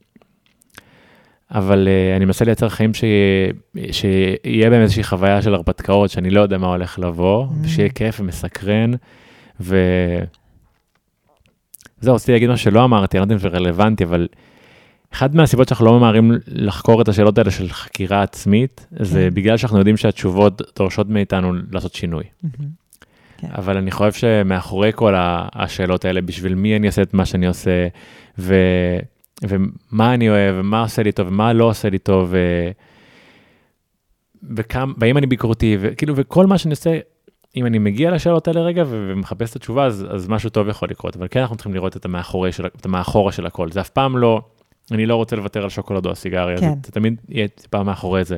[1.51, 3.53] אבל uh, אני מנסה לייצר חיים שיהיה,
[3.93, 7.67] שיהיה בהם איזושהי חוויה של הרפתקאות, שאני לא יודע מה הולך לבוא, mm-hmm.
[7.67, 8.91] ושיהיה כיף ומסקרן,
[9.61, 9.77] ו...
[12.01, 14.29] זהו, רציתי להגיד משהו שלא אמרתי, אני לא יודע אם זה רלוונטי, אבל
[15.13, 19.35] אחד מהסיבות שאנחנו לא ממהרים לחקור את השאלות האלה של חקירה עצמית, זה כן.
[19.35, 22.25] בגלל שאנחנו יודעים שהתשובות דורשות מאיתנו לעשות שינוי.
[23.39, 23.49] כן.
[23.53, 25.15] אבל אני חושב שמאחורי כל
[25.53, 27.89] השאלות האלה, בשביל מי אני עושה את מה שאני עושה,
[28.39, 28.55] ו,
[29.43, 32.39] ומה אני אוהב, ומה עושה לי טוב, ומה לא עושה לי טוב, ו,
[34.57, 36.99] וכמה, והאם אני ביקורתי, וכאילו, וכל מה שאני עושה,
[37.57, 41.17] אם אני מגיע לשאלות האלה רגע ומחפש את התשובה, אז, אז משהו טוב יכול לקרות,
[41.17, 44.19] אבל כן אנחנו צריכים לראות את המאחורי של, את המאחורה של הכל, זה אף פעם
[44.19, 44.41] לא...
[44.93, 46.73] אני לא רוצה לוותר על שוקולד או הסיגריה, כן.
[46.87, 48.37] זה, תמיד יהיה טיפה מאחורי זה.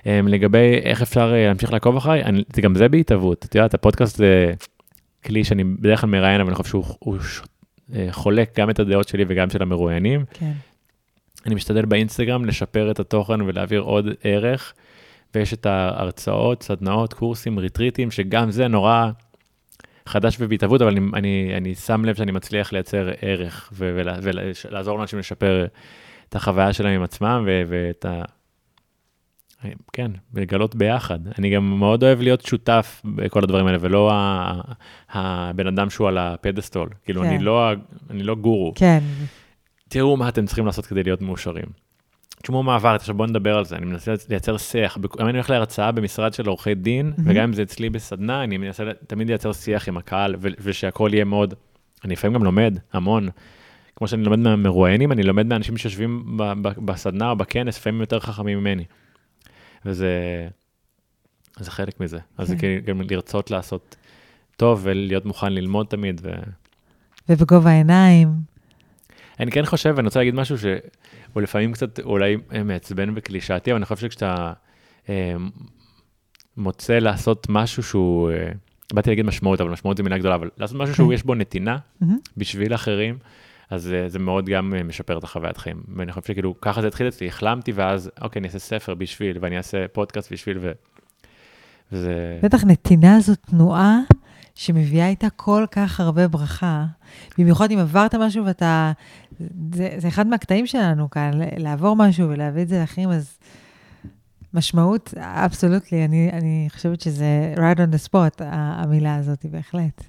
[0.00, 3.74] Um, לגבי איך אפשר uh, להמשיך לעקוב אחריי, אני, זה גם זה בהתהוות, את יודעת,
[3.74, 4.52] הפודקאסט זה
[5.24, 9.08] כלי שאני בדרך כלל מראיין, אבל אני חושב שהוא הוא, uh, חולק גם את הדעות
[9.08, 10.24] שלי וגם של המרואיינים.
[10.32, 10.52] כן.
[11.46, 14.72] אני משתדל באינסטגרם לשפר את התוכן ולהעביר עוד ערך
[15.34, 19.10] ויש את ההרצאות, סדנאות, קורסים, ריטריטים, שגם זה נורא
[20.06, 25.66] חדש ובהתהוות, אבל אני, אני, אני שם לב שאני מצליח לייצר ערך ולעזור לאנשים לשפר
[26.28, 28.22] את החוויה שלהם עם עצמם ו, ואת ה...
[29.92, 31.18] כן, לגלות ביחד.
[31.38, 34.10] אני גם מאוד אוהב להיות שותף בכל הדברים האלה, ולא
[35.10, 36.88] הבן אדם שהוא על הפדסטול.
[37.04, 37.28] כאילו, כן.
[37.28, 37.72] אני, לא,
[38.10, 38.72] אני לא גורו.
[38.74, 38.98] כן.
[39.88, 41.66] תראו מה אתם צריכים לעשות כדי להיות מאושרים.
[42.42, 45.50] תשמעו מה עברת, עכשיו בואו נדבר על זה, אני מנסה לייצר שיח, אם אני הולך
[45.50, 47.12] להרצאה במשרד של עורכי דין.
[47.24, 51.54] וגם אם זה אצלי בסדנה, אני מנסה תמיד לייצר שיח עם הקהל, ושהכול יהיה מאוד,
[52.04, 53.28] אני לפעמים גם לומד המון,
[53.96, 56.38] כמו שאני לומד מהמרואיינים, אני לומד מאנשים שיושבים
[56.84, 58.84] בסדנה או בכנס, לפעמים יותר חכמים ממני.
[59.84, 60.08] וזה
[61.58, 62.78] זה חלק מזה, אז זה כן.
[62.84, 63.96] גם לרצות לעשות
[64.56, 66.20] טוב ולהיות מוכן ללמוד תמיד.
[66.24, 66.30] ו...
[67.28, 68.51] ובגובה העיניים.
[69.40, 70.64] אני כן חושב, אני רוצה להגיד משהו ש...
[71.32, 74.52] הוא לפעמים קצת אולי מעצבן וקלישאתי, אבל אני חושב שכשאתה
[75.08, 75.34] אה,
[76.56, 78.48] מוצא לעשות משהו שהוא, אה,
[78.92, 81.14] באתי להגיד משמעות, אבל משמעות זה מילה גדולה, אבל לעשות משהו שהוא כן.
[81.14, 81.78] יש בו נתינה.
[82.36, 83.18] בשביל אחרים,
[83.70, 85.82] אז אה, זה מאוד גם אה, משפר את החוויית חיים.
[85.96, 89.56] ואני חושב שכאילו ככה זה התחיל אצלי, החלמתי ואז אוקיי, אני אעשה ספר בשביל, ואני
[89.56, 90.72] אעשה פודקאסט בשביל, ו...
[91.92, 92.38] וזה...
[92.42, 93.98] בטח נתינה זו תנועה
[94.54, 96.84] שמביאה איתה כל כך הרבה ברכה.
[97.38, 98.92] במיוחד אם עברת משהו ואתה...
[99.72, 103.38] זה, זה אחד מהקטעים שלנו כאן, לעבור משהו ולהביא את זה לאחרים, אז
[104.54, 110.04] משמעות, אבסולוטלי, אני, אני חושבת שזה right on the spot, המילה הזאת, בהחלט.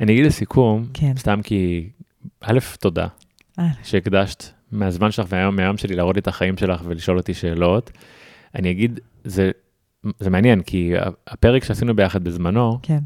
[0.00, 1.12] אני אגיד לסיכום, כן.
[1.16, 1.90] סתם כי,
[2.40, 3.06] א', תודה,
[3.82, 7.90] שהקדשת מהזמן שלך והיום, מהיום שלי להראות לי את החיים שלך ולשאול אותי שאלות.
[8.54, 9.50] אני אגיד, זה,
[10.20, 10.92] זה מעניין, כי
[11.26, 12.98] הפרק שעשינו ביחד בזמנו, כן.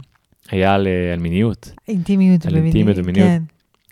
[0.51, 1.72] היה על, אה, על מיניות.
[1.88, 3.26] אינטימיות על אינטימיות ומיניות.
[3.26, 3.43] כן,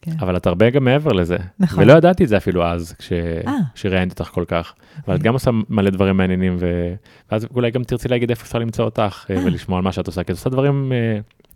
[0.02, 0.12] כן.
[0.20, 1.36] אבל את הרבה גם מעבר לזה.
[1.58, 1.84] נכון.
[1.84, 3.12] ולא ידעתי את זה אפילו אז, כש...
[3.12, 3.52] אה.
[3.74, 4.74] כשראיינתי אותך כל כך.
[5.06, 6.94] אבל את גם עושה מלא דברים מעניינים, ו...
[7.30, 10.24] ואז אולי גם תרצי להגיד איפה אפשר למצוא אותך אה, ולשמוע על מה שאת עושה,
[10.24, 10.92] כי את עושה דברים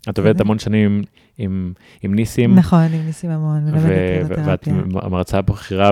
[0.09, 1.01] את עובדת המון שנים
[1.37, 2.55] עם, עם ניסים.
[2.55, 4.75] נכון, עם ניסים המון, מלמדת טרילותרפיה.
[4.75, 5.91] ואת מרצה בכירה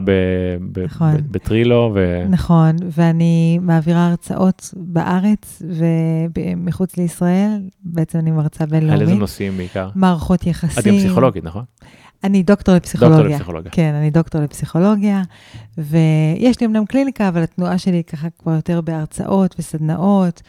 [0.86, 1.16] נכון.
[1.32, 1.92] בטרילו.
[1.96, 2.26] ו...
[2.30, 5.62] נכון, ואני מעבירה הרצאות בארץ
[6.36, 9.02] ומחוץ לישראל, בעצם אני מרצה בינלאומית.
[9.02, 9.90] על איזה נושאים בעיקר?
[9.96, 10.80] מערכות יחסים.
[10.80, 11.64] את גם פסיכולוגית, נכון?
[12.24, 13.18] אני דוקטור לפסיכולוגיה.
[13.18, 13.72] דוקטור לפסיכולוגיה.
[13.72, 15.22] כן, אני דוקטור לפסיכולוגיה,
[15.78, 20.42] ויש לי אמנם קליניקה, אבל התנועה שלי ככה כבר יותר בהרצאות וסדנאות,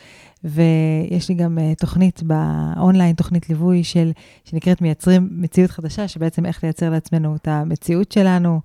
[0.45, 4.13] ויש לי גם uh, תוכנית באונליין, תוכנית ליווי של,
[4.45, 8.61] שנקראת מייצרים מציאות חדשה, שבעצם איך לייצר לעצמנו את המציאות שלנו,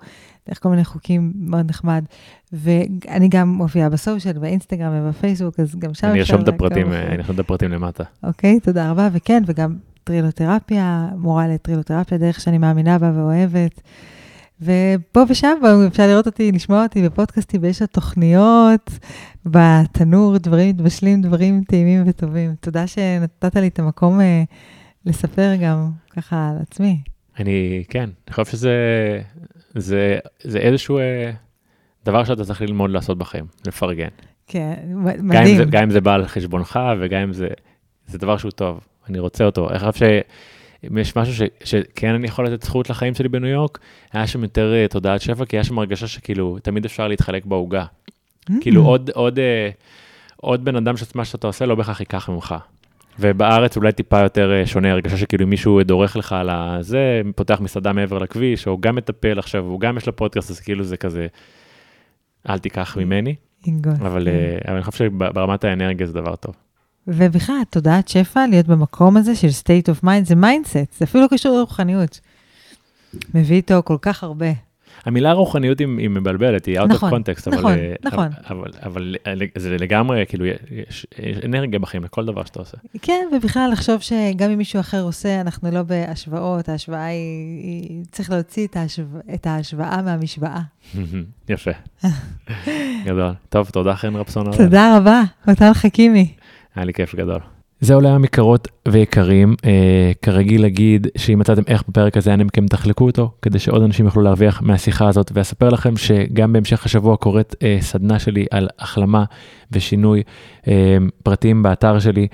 [0.47, 2.05] דרך כל מיני חוקים מאוד נחמד.
[2.53, 6.11] ואני גם מופיעה בסושיאל, באינסטגרם ובפייסבוק, אז גם שם אפשר...
[6.11, 8.03] אני ארשום את הפרטים, אני ארשום את הפרטים למטה.
[8.23, 13.81] אוקיי, תודה רבה, וכן, וגם טרילותרפיה, מורה לטרילותרפיה, דרך שאני מאמינה בה ואוהבת.
[14.61, 15.53] ופה ושם
[15.87, 18.91] אפשר לראות אותי, לשמוע אותי בפודקאסטים, ויש עוד תוכניות
[19.45, 22.55] בתנור, דברים מתבשלים, דברים טעימים וטובים.
[22.59, 24.43] תודה שנתת לי את המקום אה,
[25.05, 27.01] לספר גם ככה על עצמי.
[27.39, 28.71] אני, כן, אני חושב שזה
[29.75, 31.31] זה, זה איזשהו אה,
[32.05, 34.07] דבר שאתה צריך ללמוד לעשות בחיים, לפרגן.
[34.47, 35.31] כן, מדהים.
[35.31, 37.47] גם אם זה, גם אם זה בא על חשבונך, וגם אם זה,
[38.07, 38.79] זה דבר שהוא טוב,
[39.09, 39.69] אני רוצה אותו.
[39.69, 40.05] אני חושב.
[40.83, 43.79] אם יש משהו ש, שכן אני יכול לתת זכות לחיים שלי בניו יורק,
[44.13, 47.85] היה שם יותר uh, תודעת שפע, כי היה שם הרגשה שכאילו תמיד אפשר להתחלק בעוגה.
[47.85, 48.53] Mm-hmm.
[48.61, 49.41] כאילו עוד, עוד, uh,
[50.35, 52.55] עוד בן אדם שמה שאתה עושה לא בהכרח ייקח ממך.
[53.19, 57.93] ובארץ אולי טיפה יותר uh, שונה, הרגשה שכאילו מישהו דורך לך על הזה, פותח מסעדה
[57.93, 61.27] מעבר לכביש, או גם מטפל עכשיו, הוא גם יש לו פודקאסט, אז כאילו זה כזה,
[62.49, 63.35] אל תיקח ממני.
[64.01, 66.55] אבל, uh, אבל אני חושב שברמת האנרגיה זה דבר טוב.
[67.07, 71.27] ובכלל, תודעת שפע, להיות במקום הזה של state of mind, זה mindset, זה אפילו לא
[71.31, 72.19] קשור לרוחניות.
[73.33, 74.47] מביא איתו כל כך הרבה.
[75.05, 78.27] המילה רוחניות היא, היא מבלבלת, היא out נכון, of context, נכון, אבל, נכון.
[78.49, 82.77] אבל, אבל, אבל זה לגמרי, כאילו, יש, יש אנרגיה בחיים לכל דבר שאתה עושה.
[83.01, 88.31] כן, ובכלל לחשוב שגם אם מישהו אחר עושה, אנחנו לא בהשוואות, ההשוואה היא, היא צריך
[88.31, 89.01] להוציא את, ההשו,
[89.33, 90.61] את ההשוואה מהמשוואה.
[91.49, 91.71] יפה,
[93.05, 93.33] גדול.
[93.49, 94.57] טוב, תודה חן רפסון.
[94.57, 96.33] תודה רבה, מתן חכימי.
[96.77, 97.39] היה לי כיף גדול.
[97.79, 103.05] זהו לעם יקרות ויקרים, אה, כרגיל להגיד שאם מצאתם איך בפרק הזה, אנא מכם תחלקו
[103.05, 107.77] אותו, כדי שעוד אנשים יוכלו להרוויח מהשיחה הזאת, ואספר לכם שגם בהמשך השבוע קורית אה,
[107.81, 109.23] סדנה שלי על החלמה
[109.71, 110.23] ושינוי
[110.67, 112.27] אה, פרטים באתר שלי,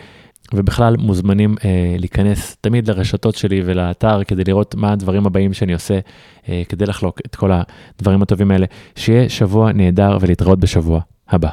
[0.54, 6.00] ובכלל מוזמנים אה, להיכנס תמיד לרשתות שלי ולאתר כדי לראות מה הדברים הבאים שאני עושה,
[6.50, 8.66] אה, כדי לחלוק את כל הדברים הטובים האלה.
[8.96, 11.50] שיהיה שבוע נהדר ולהתראות בשבוע הבא.